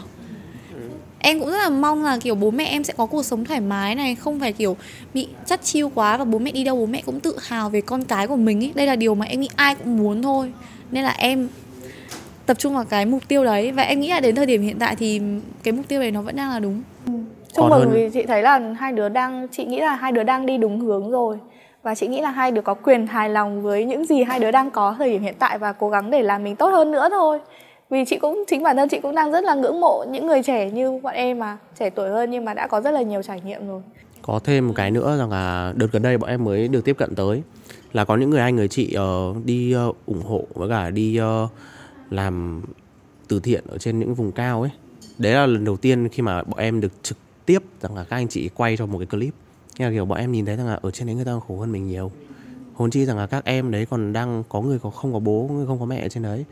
[1.21, 3.59] Em cũng rất là mong là kiểu bố mẹ em sẽ có cuộc sống thoải
[3.59, 4.77] mái này không phải kiểu
[5.13, 7.81] bị chắt chiu quá và bố mẹ đi đâu bố mẹ cũng tự hào về
[7.81, 8.71] con cái của mình ấy.
[8.75, 10.51] Đây là điều mà em nghĩ ai cũng muốn thôi.
[10.91, 11.47] Nên là em
[12.45, 13.71] tập trung vào cái mục tiêu đấy.
[13.71, 15.21] Và em nghĩ là đến thời điểm hiện tại thì
[15.63, 16.81] cái mục tiêu đấy nó vẫn đang là đúng.
[17.55, 20.23] Chúc mừng hơn- vì chị thấy là hai đứa đang chị nghĩ là hai đứa
[20.23, 21.37] đang đi đúng hướng rồi
[21.83, 24.51] và chị nghĩ là hai đứa có quyền hài lòng với những gì hai đứa
[24.51, 27.07] đang có thời điểm hiện tại và cố gắng để làm mình tốt hơn nữa
[27.11, 27.39] thôi.
[27.89, 30.43] Vì chị cũng, chính bản thân chị cũng đang rất là ngưỡng mộ những người
[30.43, 33.21] trẻ như bọn em mà, trẻ tuổi hơn nhưng mà đã có rất là nhiều
[33.23, 33.81] trải nghiệm rồi.
[34.21, 36.95] Có thêm một cái nữa rằng là đợt gần đây bọn em mới được tiếp
[36.97, 37.41] cận tới
[37.93, 41.17] là có những người anh người chị ờ, đi ờ, ủng hộ với cả đi
[41.17, 41.47] ờ,
[42.09, 42.61] làm
[43.27, 44.71] từ thiện ở trên những vùng cao ấy.
[45.17, 48.15] Đấy là lần đầu tiên khi mà bọn em được trực tiếp rằng là các
[48.15, 49.33] anh chị quay cho một cái clip.
[49.79, 51.57] Nghe là kiểu bọn em nhìn thấy rằng là ở trên đấy người ta khổ
[51.59, 52.11] hơn mình nhiều.
[52.73, 55.49] Hồn chi rằng là các em đấy còn đang có người có không có bố
[55.53, 56.45] người không có mẹ ở trên đấy.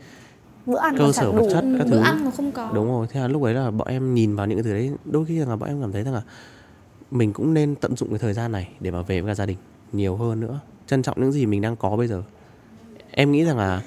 [0.66, 2.02] Bữa ăn cơ sở vật đủ chất các bữa thứ.
[2.02, 2.70] ăn nó không có.
[2.74, 4.90] Đúng rồi thế là lúc ấy là bọn em nhìn vào những cái thứ đấy
[5.04, 6.22] đôi khi rằng là bọn em cảm thấy rằng là
[7.10, 9.46] mình cũng nên tận dụng cái thời gian này để mà về với cả gia
[9.46, 9.56] đình
[9.92, 12.22] nhiều hơn nữa trân trọng những gì mình đang có bây giờ.
[13.10, 13.82] Em nghĩ rằng là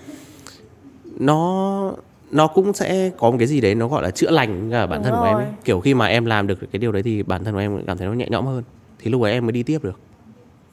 [1.20, 1.94] nó
[2.32, 5.00] nó cũng sẽ có một cái gì đấy nó gọi là chữa lành cả bản
[5.00, 5.46] Đúng thân của em ấy.
[5.46, 5.54] rồi.
[5.64, 7.98] kiểu khi mà em làm được cái điều đấy thì bản thân của em cảm
[7.98, 8.64] thấy nó nhẹ nhõm hơn
[9.02, 10.00] thì lúc ấy em mới đi tiếp được.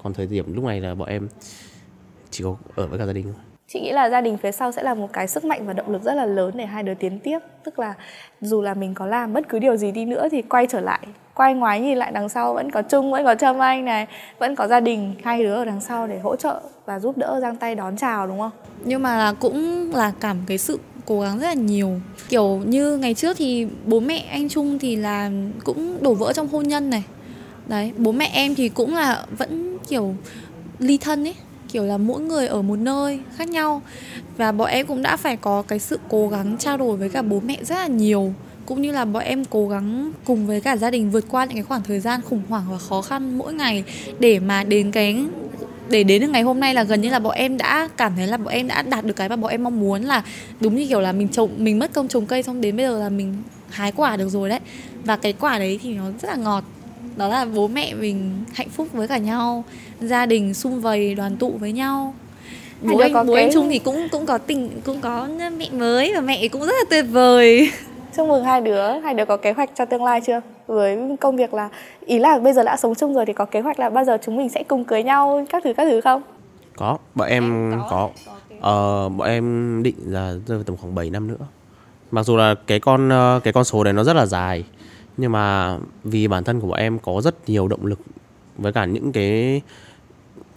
[0.02, 1.28] Còn thời điểm lúc này là bọn em
[2.30, 3.34] chỉ có ở với cả gia đình thôi.
[3.68, 5.90] Chị nghĩ là gia đình phía sau sẽ là một cái sức mạnh và động
[5.90, 7.38] lực rất là lớn để hai đứa tiến tiếp.
[7.64, 7.94] Tức là
[8.40, 11.00] dù là mình có làm bất cứ điều gì đi nữa thì quay trở lại
[11.38, 14.06] quay ngoái nhìn lại đằng sau vẫn có trung vẫn có trâm anh này
[14.38, 17.38] vẫn có gia đình hai đứa ở đằng sau để hỗ trợ và giúp đỡ
[17.42, 18.50] giang tay đón chào đúng không?
[18.84, 22.00] Nhưng mà là cũng là cảm cái sự cố gắng rất là nhiều.
[22.28, 25.30] Kiểu như ngày trước thì bố mẹ anh Trung thì là
[25.64, 27.04] cũng đổ vỡ trong hôn nhân này
[27.68, 30.14] đấy, bố mẹ em thì cũng là vẫn, kiểu,
[30.78, 31.34] ly thân ấy.
[31.72, 33.82] Kiểu là mỗi người ở một nơi khác nhau.
[34.36, 37.22] Và bọn em cũng đã phải có cái sự cố gắng trao đổi với cả
[37.22, 38.34] bố mẹ rất là nhiều.
[38.66, 41.54] Cũng như là bọn em cố gắng cùng với cả gia đình vượt qua những
[41.54, 43.84] cái khoảng thời gian khủng hoảng và khó khăn mỗi ngày
[44.18, 45.24] để mà đến cái,
[45.88, 48.26] để đến được ngày hôm nay là gần như là bọn em đã cảm thấy
[48.26, 50.22] là bọn em đã đạt được cái mà bọn em mong muốn là
[50.60, 52.98] đúng như kiểu là mình trồng, mình mất công trồng cây xong đến bây giờ
[52.98, 53.34] là mình
[53.70, 54.60] hái quả được rồi đấy.
[55.04, 56.64] Và cái quả đấy thì nó rất là ngọt
[57.18, 59.64] đó là bố mẹ mình hạnh phúc với cả nhau
[60.00, 62.14] gia đình sum vầy đoàn tụ với nhau.
[62.82, 65.28] Bố anh có bố cái- anh Trung thì cũng cũng có tình cũng có
[65.58, 67.70] mẹ mới và mẹ cũng rất là tuyệt vời.
[68.16, 68.98] Chúc mừng hai đứa.
[68.98, 70.40] Hai đứa có kế hoạch cho tương lai chưa?
[70.66, 71.68] Với công việc là
[72.06, 74.18] ý là bây giờ đã sống chung rồi thì có kế hoạch là bao giờ
[74.24, 76.22] chúng mình sẽ cùng cưới nhau các thứ các thứ không?
[76.76, 76.98] Có.
[77.14, 78.08] Bọn em có.
[78.60, 81.46] ờ, bọn em định là rơi vào tầm khoảng 7 năm nữa.
[82.10, 84.64] Mặc dù là cái con ờ, cái con số đấy nó rất là dài
[85.18, 88.00] nhưng mà vì bản thân của bọn em có rất nhiều động lực
[88.58, 89.60] với cả những cái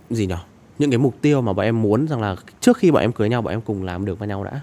[0.10, 0.36] gì nhỉ
[0.80, 3.30] những cái mục tiêu mà bọn em muốn rằng là trước khi bọn em cưới
[3.30, 4.62] nhau bọn em cùng làm được với nhau đã.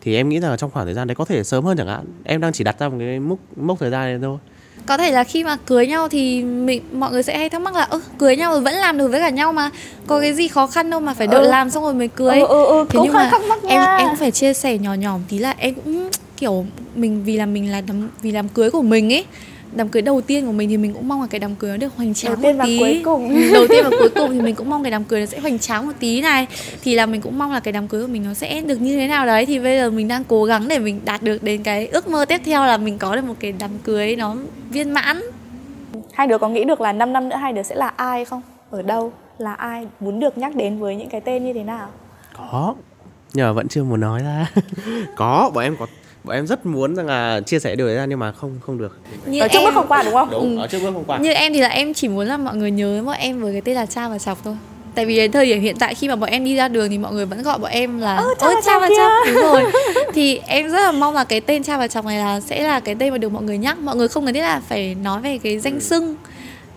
[0.00, 1.86] Thì em nghĩ rằng là trong khoảng thời gian đấy có thể sớm hơn chẳng
[1.88, 2.04] hạn.
[2.24, 4.38] Em đang chỉ đặt ra một cái mốc mốc thời gian này thôi.
[4.86, 7.74] Có thể là khi mà cưới nhau thì mình mọi người sẽ hay thắc mắc
[7.74, 9.70] là ơ cưới nhau rồi vẫn làm được với cả nhau mà.
[10.06, 11.50] Có cái gì khó khăn đâu mà phải đợi Ừ.
[11.50, 12.40] làm xong rồi mới cưới.
[12.40, 13.96] Ừ, ừ, ừ, thế cũng nhưng mà thắc mắc em nha.
[13.96, 17.36] em cũng phải chia sẻ nhỏ nhỏ một tí là em cũng kiểu mình vì
[17.36, 19.24] là mình là đám vì đám cưới của mình ấy
[19.72, 21.76] đám cưới đầu tiên của mình thì mình cũng mong là cái đám cưới nó
[21.76, 22.78] được hoành tráng Đầu tiên một và tí.
[22.78, 23.28] cuối cùng.
[23.28, 25.38] Ừ, đầu tiên và cuối cùng thì mình cũng mong cái đám cưới nó sẽ
[25.40, 26.46] hoành tráng một tí này.
[26.82, 28.96] Thì là mình cũng mong là cái đám cưới của mình nó sẽ được như
[28.96, 29.46] thế nào đấy.
[29.46, 32.24] Thì bây giờ mình đang cố gắng để mình đạt được đến cái ước mơ
[32.24, 34.36] tiếp theo là mình có được một cái đám cưới nó
[34.70, 35.20] viên mãn.
[36.12, 38.42] Hai đứa có nghĩ được là 5 năm nữa hai đứa sẽ là ai không?
[38.70, 39.12] Ở đâu?
[39.38, 41.88] Là ai muốn được nhắc đến với những cái tên như thế nào?
[42.36, 42.74] Có.
[43.34, 44.50] Nhưng mà vẫn chưa muốn nói ra.
[45.16, 45.86] Có bọn em có
[46.26, 48.78] bọn em rất muốn rằng là chia sẻ điều đấy ra nhưng mà không không
[48.78, 48.98] được.
[49.26, 50.30] Như ở trước em bước không qua đúng không?
[50.30, 51.18] Đúng ở trước bước hôm qua.
[51.18, 53.60] Như em thì là em chỉ muốn là mọi người nhớ bọn em với cái
[53.60, 54.56] tên là cha và chọc thôi.
[54.94, 56.98] Tại vì đến thời điểm hiện tại khi mà bọn em đi ra đường thì
[56.98, 58.94] mọi người vẫn gọi bọn em là Ơ, Cha "Ôi, và cha Chọc và kia."
[58.96, 59.34] chọc.
[59.34, 59.64] Đúng rồi.
[60.14, 62.80] Thì em rất là mong là cái tên cha và chọc này là sẽ là
[62.80, 63.78] cái tên mà được mọi người nhắc.
[63.78, 66.16] Mọi người không cần thiết là phải nói về cái danh xưng.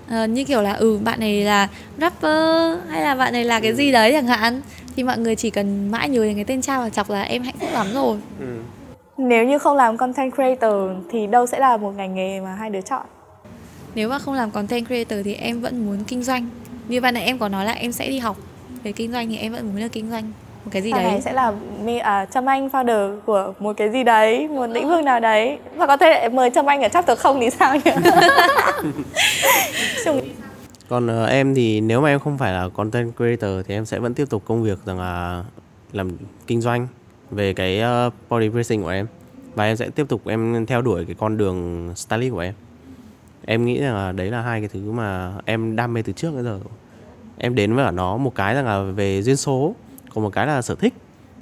[0.09, 1.67] Ờ, như kiểu là ừ bạn này là
[2.01, 4.61] rapper hay là bạn này là cái gì đấy chẳng hạn.
[4.95, 7.43] Thì mọi người chỉ cần mãi nhớ đến cái tên cha và chọc là em
[7.43, 8.17] hạnh phúc lắm rồi.
[8.39, 8.45] Ừ.
[9.19, 10.73] nếu như không làm content creator
[11.09, 13.05] thì đâu sẽ là một ngành nghề mà hai đứa chọn?
[13.95, 16.49] Nếu mà không làm content creator thì em vẫn muốn kinh doanh.
[16.87, 18.37] Như ban nãy em có nói là em sẽ đi học
[18.83, 20.23] về kinh doanh thì em vẫn muốn là kinh doanh
[20.65, 21.11] một cái gì Sau đấy.
[21.11, 21.53] này sẽ là
[21.83, 25.57] mi à, Trâm Anh founder của một cái gì đấy, một lĩnh vực nào đấy.
[25.75, 27.91] Và có thể mời Trâm Anh ở chapter không thì sao nhỉ?
[30.89, 33.99] Còn ờ, em thì nếu mà em không phải là content creator thì em sẽ
[33.99, 35.43] vẫn tiếp tục công việc rằng là
[35.91, 36.11] làm
[36.47, 36.87] kinh doanh
[37.31, 39.07] về cái uh, body piercing của em.
[39.55, 42.53] Và em sẽ tiếp tục em theo đuổi cái con đường stylist của em.
[43.45, 46.35] Em nghĩ rằng là đấy là hai cái thứ mà em đam mê từ trước
[46.35, 46.59] đến giờ.
[47.37, 49.75] Em đến với cả nó một cái rằng là về duyên số
[50.13, 50.93] còn một cái là sở thích.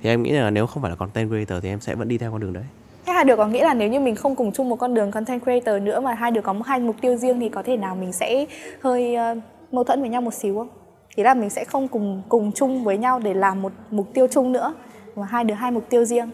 [0.01, 2.17] Thì em nghĩ là nếu không phải là content creator thì em sẽ vẫn đi
[2.17, 2.63] theo con đường đấy.
[3.05, 5.11] Thế hai đứa có nghĩ là nếu như mình không cùng chung một con đường
[5.11, 7.95] content creator nữa mà hai đứa có hai mục tiêu riêng thì có thể nào
[7.95, 8.45] mình sẽ
[8.81, 10.69] hơi uh, mâu thuẫn với nhau một xíu không?
[11.15, 14.27] Thì là mình sẽ không cùng cùng chung với nhau để làm một mục tiêu
[14.31, 14.73] chung nữa
[15.17, 16.29] mà hai đứa hai mục tiêu riêng.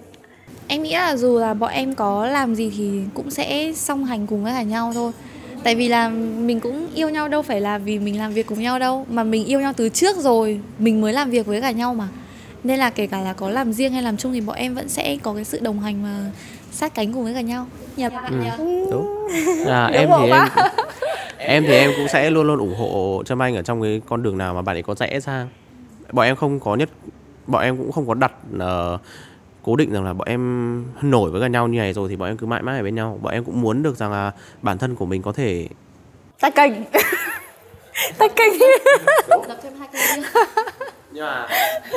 [0.67, 4.27] em nghĩ là dù là bọn em có làm gì thì cũng sẽ song hành
[4.27, 5.11] cùng với cả nhau thôi.
[5.63, 8.61] Tại vì là mình cũng yêu nhau đâu phải là vì mình làm việc cùng
[8.61, 11.71] nhau đâu mà mình yêu nhau từ trước rồi mình mới làm việc với cả
[11.71, 12.07] nhau mà.
[12.63, 14.89] Nên là kể cả là có làm riêng hay làm chung thì bọn em vẫn
[14.89, 16.31] sẽ có cái sự đồng hành và
[16.71, 17.65] sát cánh cùng với cả nhau.
[17.97, 18.57] Bạn nhờ.
[18.91, 19.27] đúng.
[19.67, 20.47] À, Ngưỡng em thì em
[21.37, 24.23] em thì em cũng sẽ luôn luôn ủng hộ Trâm Anh ở trong cái con
[24.23, 25.47] đường nào mà bạn ấy có rẽ sang
[26.11, 26.89] bọn em không có nhất
[27.47, 28.97] bọn em cũng không có đặt ờ,
[29.63, 32.29] cố định rằng là bọn em nổi với cả nhau như này rồi thì bọn
[32.29, 33.19] em cứ mãi mãi ở bên nhau.
[33.21, 35.67] Bọn em cũng muốn được rằng là bản thân của mình có thể
[36.39, 36.73] Tách kênh.
[38.17, 38.53] Tách kênh.
[39.27, 40.31] lập thêm hai kênh riêng
[41.13, 41.47] nhưng mà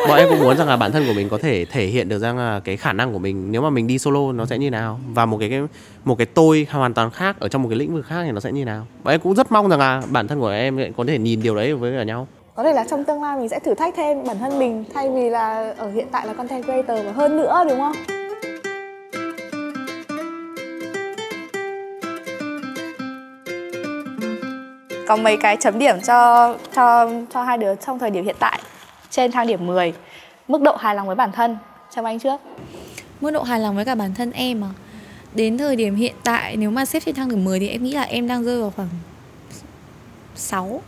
[0.09, 2.18] bọn em cũng muốn rằng là bản thân của mình có thể thể hiện được
[2.18, 4.70] rằng là cái khả năng của mình nếu mà mình đi solo nó sẽ như
[4.70, 5.00] nào?
[5.12, 5.61] Và một cái, cái
[6.04, 8.40] một cái tôi hoàn toàn khác ở trong một cái lĩnh vực khác thì nó
[8.40, 8.87] sẽ như nào?
[9.02, 11.56] Bọn em cũng rất mong rằng là bản thân của em có thể nhìn điều
[11.56, 14.24] đấy với cả nhau có thể là trong tương lai mình sẽ thử thách thêm
[14.24, 17.64] bản thân mình thay vì là ở hiện tại là content creator và hơn nữa
[17.68, 17.92] đúng không?
[25.08, 28.60] Có mấy cái chấm điểm cho cho cho hai đứa trong thời điểm hiện tại.
[29.10, 29.94] Trên thang điểm 10
[30.48, 31.56] mức độ hài lòng với bản thân.
[31.94, 32.40] Cho anh trước.
[33.20, 34.70] Mức độ hài lòng với cả bản thân em à?
[35.34, 37.92] Đến thời điểm hiện tại nếu mà xếp trên thang điểm 10 thì em nghĩ
[37.92, 38.88] là em đang rơi vào khoảng
[40.34, 40.80] 6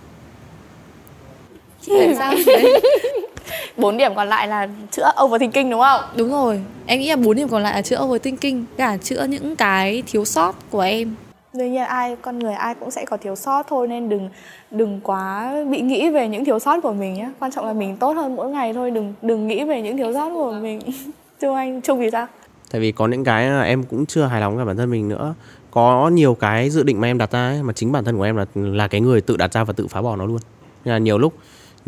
[1.89, 2.35] Tại sao?
[3.77, 6.01] Bốn điểm còn lại là chữa overthinking đúng không?
[6.17, 6.61] Đúng rồi.
[6.87, 10.25] Em nghĩ là bốn điểm còn lại là chữa overthinking cả chữa những cái thiếu
[10.25, 11.15] sót của em.
[11.53, 14.29] Đương nhiên ai con người ai cũng sẽ có thiếu sót thôi nên đừng
[14.71, 17.97] đừng quá bị nghĩ về những thiếu sót của mình nhé quan trọng là mình
[17.97, 20.81] tốt hơn mỗi ngày thôi đừng đừng nghĩ về những thiếu sót của mình.
[21.41, 22.27] Trung anh trung vì sao?
[22.71, 25.35] Tại vì có những cái em cũng chưa hài lòng với bản thân mình nữa.
[25.71, 28.23] Có nhiều cái dự định mà em đặt ra ấy, mà chính bản thân của
[28.23, 30.39] em là là cái người tự đặt ra và tự phá bỏ nó luôn.
[30.85, 31.33] Nên là nhiều lúc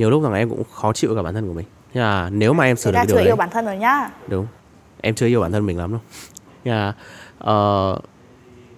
[0.00, 1.66] nhiều lúc rằng em cũng khó chịu cả bản thân của mình.
[1.94, 3.76] Nhưng mà nếu mà em sửa được cái điều chưa đấy yêu bản thân rồi
[3.76, 4.10] nhá.
[4.28, 4.46] Đúng.
[5.00, 6.00] Em chưa yêu bản thân mình lắm đâu.
[6.64, 6.94] Nhưng mà
[7.92, 7.98] uh,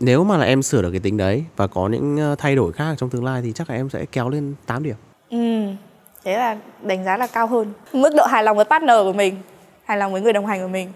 [0.01, 2.73] nếu mà là em sửa được cái tính đấy và có những ờ, thay đổi
[2.73, 4.97] khác trong tương lai thì chắc là em sẽ kéo lên 8 điểm.
[5.31, 5.39] Ừ
[6.25, 7.73] thế là đánh giá là cao hơn.
[7.93, 9.37] Mức độ hài lòng với partner của mình
[9.85, 10.93] hài lòng với người đồng hành của mình.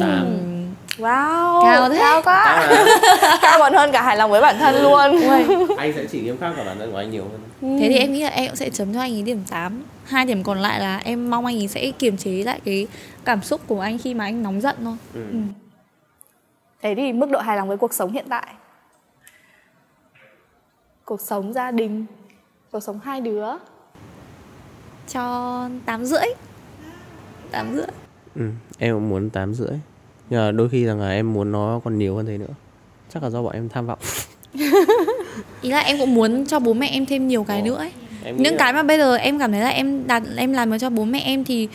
[0.00, 0.57] Tám
[0.98, 1.98] wow Cao thế.
[1.98, 2.68] cao quá.
[3.42, 5.20] Cao còn hơn cả hài lòng với bản thân luôn.
[5.78, 7.40] Anh sẽ chỉ nghiêm khắc vào bản thân của anh nhiều hơn.
[7.80, 10.24] Thế thì em nghĩ là em cũng sẽ chấm cho anh ấy điểm 8 hai
[10.24, 12.86] điểm còn lại là em mong anh ấy sẽ kiềm chế lại cái
[13.24, 14.96] cảm xúc của anh khi mà anh nóng giận thôi.
[15.14, 15.20] Ừ.
[16.82, 18.46] thế thì mức độ hài lòng với cuộc sống hiện tại?
[21.04, 22.06] Cuộc sống gia đình?
[22.70, 23.46] Cuộc sống hai đứa?
[25.08, 26.26] Cho tám rưỡi.
[27.50, 27.86] Tám rưỡi.
[28.34, 28.42] Ừ.
[28.78, 29.78] em cũng muốn 8 rưỡi
[30.30, 32.54] nhưng mà đôi khi rằng là em muốn nó còn nhiều hơn thế nữa.
[33.14, 33.98] Chắc là do bọn em tham vọng.
[35.62, 37.64] Ý là em cũng muốn cho bố mẹ em thêm nhiều cái Ồ.
[37.66, 37.90] nữa ấy.
[38.36, 40.78] những là- cái mà bây giờ em cảm thấy là em đặt em làm được
[40.80, 41.68] cho bố mẹ em thì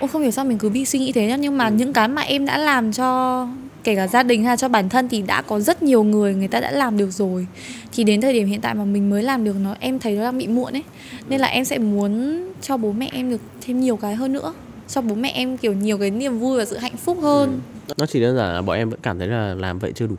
[0.00, 1.36] Ôi không hiểu sao mình cứ bị suy nghĩ thế nhá.
[1.36, 1.72] Nhưng mà Ừ.
[1.76, 3.48] những cái mà em đã làm cho
[3.84, 6.48] kể cả gia đình hay cho bản thân thì đã có rất nhiều người người
[6.48, 7.46] ta đã làm được rồi.
[7.92, 10.22] Thì đến thời điểm hiện tại mà mình mới làm được nó em thấy nó
[10.22, 10.82] đang bị muộn ấy.
[11.28, 14.54] Nên là em sẽ muốn cho bố mẹ em được thêm nhiều cái hơn nữa.
[14.88, 17.60] Cho bố mẹ em kiểu nhiều cái niềm vui và sự hạnh phúc hơn
[17.96, 20.16] nó chỉ đơn giản là bọn em vẫn cảm thấy là làm vậy chưa đủ.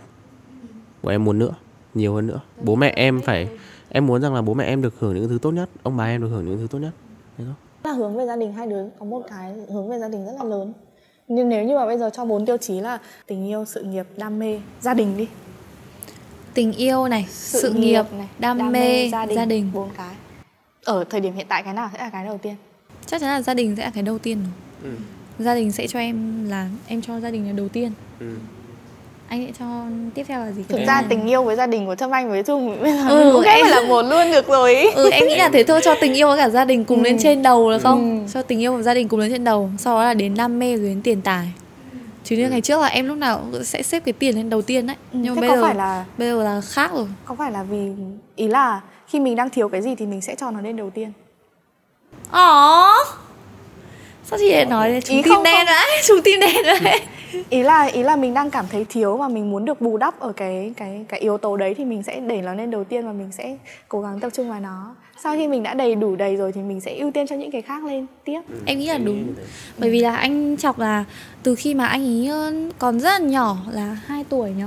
[1.04, 1.54] Bọn em muốn nữa
[1.93, 2.39] nhiều hơn nữa.
[2.63, 3.47] Bố mẹ em phải
[3.89, 6.06] em muốn rằng là bố mẹ em được hưởng những thứ tốt nhất ông bà
[6.06, 6.91] em được hưởng những thứ tốt nhất.
[7.38, 7.54] Thế thôi.
[7.84, 10.32] Là hướng về gia đình hai đứa có một cái hướng về gia đình rất
[10.38, 10.73] là lớn.
[11.28, 14.08] Nhưng nếu như mà bây giờ cho bốn tiêu chí là tình yêu sự nghiệp
[14.17, 15.28] đam mê gia đình đi.
[16.54, 19.71] Tình yêu này sự, nghiệp, này đam, mê, gia đình gia đình.
[19.73, 20.15] bốn cái.
[20.84, 22.56] Ở thời điểm hiện tại cái nào sẽ là cái đầu tiên?
[23.06, 24.91] Chắc chắn là gia đình sẽ là cái đầu tiên rồi.
[24.91, 24.97] Ừ.
[25.43, 27.91] gia đình sẽ cho em là em cho gia đình là đầu tiên.
[28.19, 28.25] Ừ.
[29.27, 29.65] anh sẽ cho
[30.15, 30.63] tiếp theo là gì?
[30.69, 32.43] Thực ra tình yêu với gia đình của trâm anh với
[32.82, 34.75] bây giờ Ừ, cũng em- là một luôn được rồi.
[34.75, 34.91] Ý.
[34.91, 37.03] ừ em nghĩ là thế thôi cho tình yêu với cả gia đình cùng Ừ.
[37.03, 38.25] lên trên đầu là không?
[38.25, 38.32] Ừ.
[38.34, 40.60] cho tình yêu và gia đình cùng lên trên đầu sau đó là đến đam
[40.60, 41.47] mê rồi đến tiền tài.
[42.23, 44.62] Chứ như ngày trước là em lúc nào cũng sẽ xếp cái tiền lên đầu
[44.62, 44.95] tiên đấy.
[45.13, 47.06] Ừ, nhưng thế mà bây có giờ phải là bây giờ là khác rồi.
[47.25, 47.91] có phải là vì
[48.36, 50.89] ý là khi mình đang thiếu cái gì thì mình sẽ cho nó lên đầu
[50.89, 51.12] tiên?
[52.32, 52.89] Ồ
[54.25, 57.01] Sao chị lại nói chúng Ý tim không, đen đấy Chúng tim đen đấy
[57.49, 60.19] ý là ý là mình đang cảm thấy thiếu và mình muốn được bù đắp
[60.19, 63.05] ở cái cái cái yếu tố đấy thì mình sẽ để nó lên đầu tiên
[63.05, 63.57] và mình sẽ
[63.88, 64.95] cố gắng tập trung vào nó.
[65.23, 67.51] Sau khi mình đã đầy đủ đầy rồi thì mình sẽ ưu tiên cho những
[67.51, 68.41] cái khác lên tiếp.
[68.65, 69.33] Em nghĩ là đúng.
[69.77, 71.03] Bởi vì là anh Chọc là
[71.43, 74.63] Từ khi mà anh ấy còn rất là nhỏ Là 2 tuổi nhỉ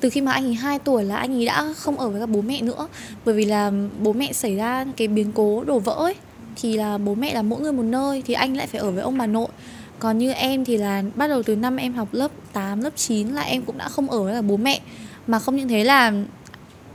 [0.00, 2.28] từ khi mà anh ấy 2 tuổi là anh ấy đã không ở với các
[2.28, 2.88] bố mẹ nữa.
[3.24, 6.14] Bởi vì là bố mẹ xảy ra cái biến cố đổ vỡ ấy
[6.56, 9.02] thì là bố mẹ là mỗi người một nơi thì anh lại phải ở với
[9.02, 9.48] ông bà nội.
[9.98, 13.28] Còn như em thì là bắt đầu từ năm em học lớp 8, lớp 9
[13.28, 14.80] là em cũng đã không ở với là bố mẹ.
[15.26, 16.12] Mà không những thế là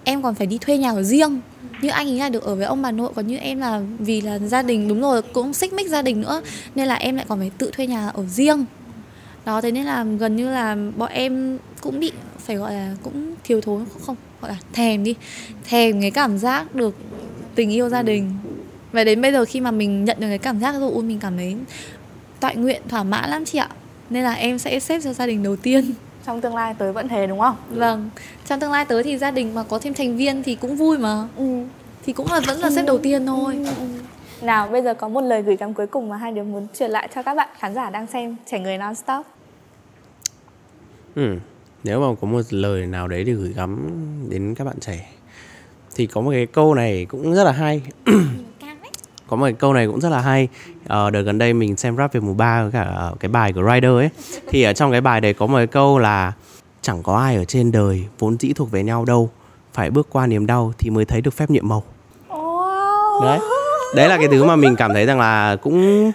[0.04, 1.42] em còn phải đi thuê nhà ở riêng.
[1.82, 4.22] Như anh ấy là được ở với ông bà nội còn như em là vì
[4.22, 6.42] là gia đình đúng rồi cũng xích mích gia đình nữa
[6.76, 8.66] nên là em lại còn phải tự thuê nhà ở riêng.
[9.46, 13.36] Đó thế nên là gần như là bọn em cũng bị phải gọi là cũng
[13.44, 15.16] thiếu thốn không gọi là thèm đi
[15.64, 16.96] thèm cái cảm giác được
[17.56, 18.32] tình yêu gia đình
[18.92, 21.38] và đến bây giờ khi mà mình nhận được cái cảm giác rồi mình cảm
[21.38, 21.56] thấy
[22.40, 23.70] toại nguyện thỏa mãn lắm chị ạ.
[24.10, 25.94] Nên là em sẽ xếp cho gia đình đầu tiên.
[26.26, 27.56] Trong tương lai tới vẫn thế đúng không?
[27.70, 28.10] Vâng.
[28.48, 30.98] Trong tương lai tới thì gia đình mà có thêm thành viên thì cũng vui
[30.98, 31.28] mà.
[31.38, 31.64] Ừ.
[32.06, 33.66] thì cũng là vẫn là xếp đầu tiên thôi.
[34.42, 36.92] Nào bây giờ có một lời gửi gắm cuối cùng mà hai đứa muốn truyền
[36.92, 39.26] lại cho các bạn khán giả đang xem trẻ người non stop
[41.16, 41.36] Ừ.
[41.84, 43.90] Nếu mà có một lời nào đấy để gửi gắm
[44.30, 45.10] đến các bạn trẻ
[45.96, 47.82] thì có một cái câu này cũng rất là hay.
[49.32, 50.48] có một cái câu này cũng rất là hay.
[50.88, 53.54] Ờ, đợt gần đây mình xem rap về mùa ba với cả ờ, cái bài
[53.54, 54.10] của Rider ấy.
[54.50, 56.34] Thì ở trong cái bài đấy có một cái câu là
[56.82, 59.30] chẳng có ai ở trên đời vốn dĩ thuộc về nhau đâu
[59.74, 61.84] phải bước qua niềm đau thì mới thấy được phép nhiệm màu.
[62.30, 63.24] Wow.
[63.24, 63.40] đấy.
[63.96, 66.12] Đấy là cái thứ mà mình cảm thấy rằng là cũng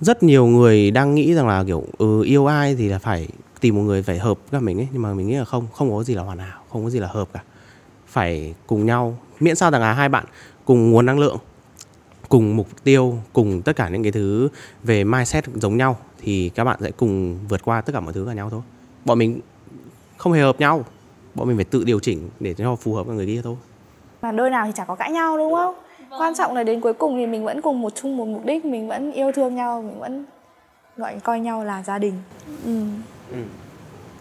[0.00, 3.28] rất nhiều người đang nghĩ rằng là kiểu ừ, yêu ai thì là phải
[3.60, 4.88] tìm một người phải hợp với mình ấy.
[4.92, 6.98] Nhưng mà mình nghĩ là không không có gì là hoàn hảo không có gì
[6.98, 7.40] là hợp cả.
[8.08, 9.18] Phải cùng nhau.
[9.40, 10.24] Miễn sao rằng là hai bạn
[10.64, 11.36] cùng nguồn năng lượng
[12.28, 14.48] cùng mục tiêu cùng tất cả những cái thứ
[14.82, 18.24] về mindset giống nhau thì các bạn sẽ cùng vượt qua tất cả mọi thứ
[18.26, 18.60] cả nhau thôi
[19.04, 19.40] bọn mình
[20.16, 20.84] không hề hợp nhau
[21.34, 23.56] bọn mình phải tự điều chỉnh để cho phù hợp với người kia thôi
[24.22, 25.74] mà đôi nào thì chả có cãi nhau đúng không
[26.18, 28.64] quan trọng là đến cuối cùng thì mình vẫn cùng một chung một mục đích
[28.64, 30.24] mình vẫn yêu thương nhau mình vẫn
[30.96, 32.14] gọi coi nhau là gia đình
[32.64, 32.80] ừ.
[33.30, 33.36] ừ.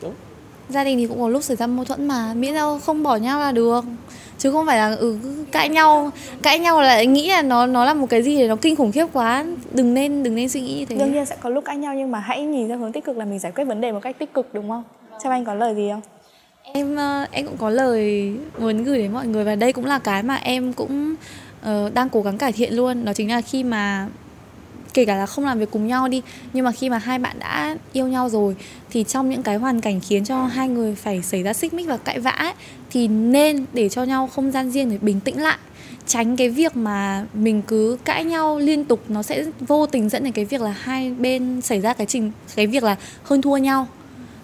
[0.01, 0.13] Đúng.
[0.69, 3.15] Gia đình thì cũng có lúc xảy ra mâu thuẫn mà miễn sao không bỏ
[3.15, 3.85] nhau là được.
[4.37, 5.17] Chứ không phải là ừ
[5.51, 6.11] cãi nhau
[6.41, 8.75] cãi nhau là lại nghĩ là nó nó là một cái gì để nó kinh
[8.75, 9.45] khủng khiếp quá.
[9.71, 10.95] Đừng nên đừng nên suy nghĩ như thế.
[10.95, 13.17] Đương nhiên sẽ có lúc cãi nhau nhưng mà hãy nhìn ra hướng tích cực
[13.17, 14.83] là mình giải quyết vấn đề một cách tích cực đúng không?
[15.23, 16.01] Xem anh có lời gì không?
[16.63, 19.99] Em ờ, em cũng có lời muốn gửi đến mọi người và đây cũng là
[19.99, 21.15] cái mà em cũng
[21.61, 23.05] uh, đang cố gắng cải thiện luôn.
[23.05, 24.07] Đó chính là khi mà
[24.93, 26.21] kể cả là không làm việc cùng nhau đi
[26.53, 28.55] nhưng mà khi mà hai bạn đã yêu nhau rồi
[28.89, 31.87] thì trong những cái hoàn cảnh khiến cho hai người phải xảy ra xích mích
[31.87, 32.53] và cãi vã ấy,
[32.91, 35.57] thì nên để cho nhau không gian riêng để bình tĩnh lại.
[36.07, 40.23] Tránh cái việc mà mình cứ cãi nhau liên tục nó sẽ vô tình dẫn
[40.23, 43.57] đến cái việc là hai bên xảy ra cái trình cái việc là hơn thua
[43.57, 43.87] nhau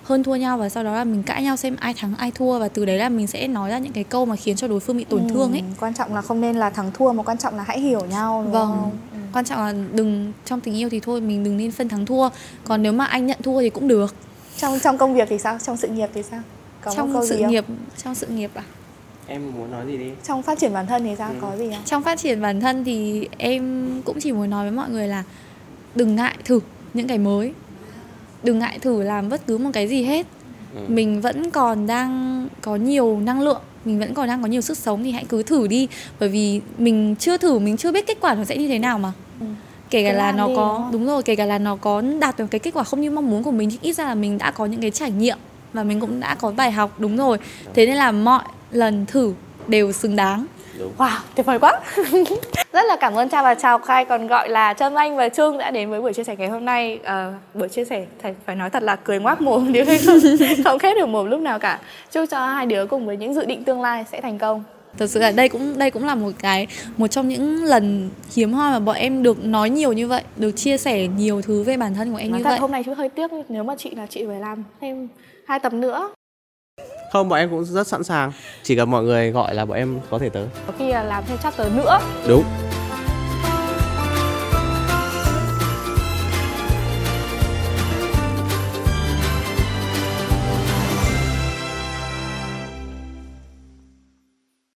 [0.09, 2.59] hơn thua nhau và sau đó là mình cãi nhau xem ai thắng ai thua.
[2.59, 4.79] Và từ đấy là mình sẽ nói ra những cái câu mà khiến cho đối
[4.79, 5.63] phương bị tổn ừ, thương ấy.
[5.79, 8.41] quan trọng là không nên là thắng thua mà quan trọng là hãy hiểu nhau
[8.43, 8.67] đúng vâng.
[8.67, 8.91] không?
[9.11, 9.17] Ừ.
[9.33, 12.29] quan trọng là đừng trong tình yêu thì thôi mình đừng nên phân thắng thua.
[12.63, 14.15] Còn nếu mà anh nhận thua thì cũng được.
[14.57, 15.57] Trong trong công việc thì sao?
[15.65, 16.41] Trong sự nghiệp thì sao?
[16.81, 17.65] Có trong câu sự gì nghiệp
[18.03, 18.63] trong sự nghiệp à?
[19.27, 20.11] Em muốn nói gì đi?
[20.27, 21.29] Trong phát triển bản thân thì sao?
[21.29, 21.35] Ừ.
[21.41, 21.83] có gì không?
[21.85, 25.23] Trong phát triển bản thân thì em cũng chỉ muốn nói với mọi người là
[25.95, 26.59] đừng ngại thử
[26.93, 27.53] những cái mới
[28.43, 30.27] đừng ngại thử làm bất cứ một cái gì hết.
[30.75, 30.81] Ừ.
[30.87, 34.77] mình vẫn còn đang có nhiều năng lượng mình vẫn còn đang có nhiều sức
[34.77, 35.87] sống thì hãy cứ thử đi.
[36.19, 38.99] Bởi vì mình chưa thử mình chưa biết kết quả nó sẽ như thế nào
[38.99, 39.11] mà.
[39.39, 39.45] Ừ.
[39.89, 42.37] kể cả là nó đi, có đúng, đúng rồi kể cả là nó có đạt
[42.37, 44.37] được cái kết quả không như mong muốn của mình thì ít ra là mình
[44.37, 45.37] đã có những cái trải nghiệm
[45.73, 47.37] và mình cũng đã có bài học đúng rồi.
[47.73, 49.33] Thế nên là mọi lần thử
[49.67, 50.45] đều xứng đáng
[50.79, 50.91] Đúng.
[50.97, 51.79] Wow, tuyệt vời quá.
[52.73, 55.57] Rất là cảm ơn Cha và Chào Khai còn gọi là Trâm Anh và Trương
[55.57, 56.99] đã đến với buổi chia sẻ ngày hôm nay.
[57.03, 60.19] À, Buổi chia sẻ phải, phải nói thật là cười ngoác mồm nếu không,
[60.63, 61.79] không khép được mồm lúc nào cả.
[62.11, 64.63] Chúc cho hai đứa cùng với những dự định tương lai sẽ thành công.
[64.97, 66.67] Thật sự là đây cũng đây cũng là một cái
[66.97, 70.51] một trong những lần hiếm hoi mà bọn em được nói nhiều như vậy được
[70.51, 72.59] chia sẻ nhiều thứ về bản thân của em nói như thật, vậy.
[72.59, 75.07] hôm nay chú hơi tiếc nếu mà chị là chị phải làm thêm
[75.47, 76.09] hai tập nữa
[77.11, 78.31] không bọn em cũng rất sẵn sàng.
[78.63, 80.47] Chỉ cần mọi người gọi là bọn em có thể tới.
[80.67, 81.99] Có khi là làm thêm chapter nữa.
[82.27, 82.43] Đúng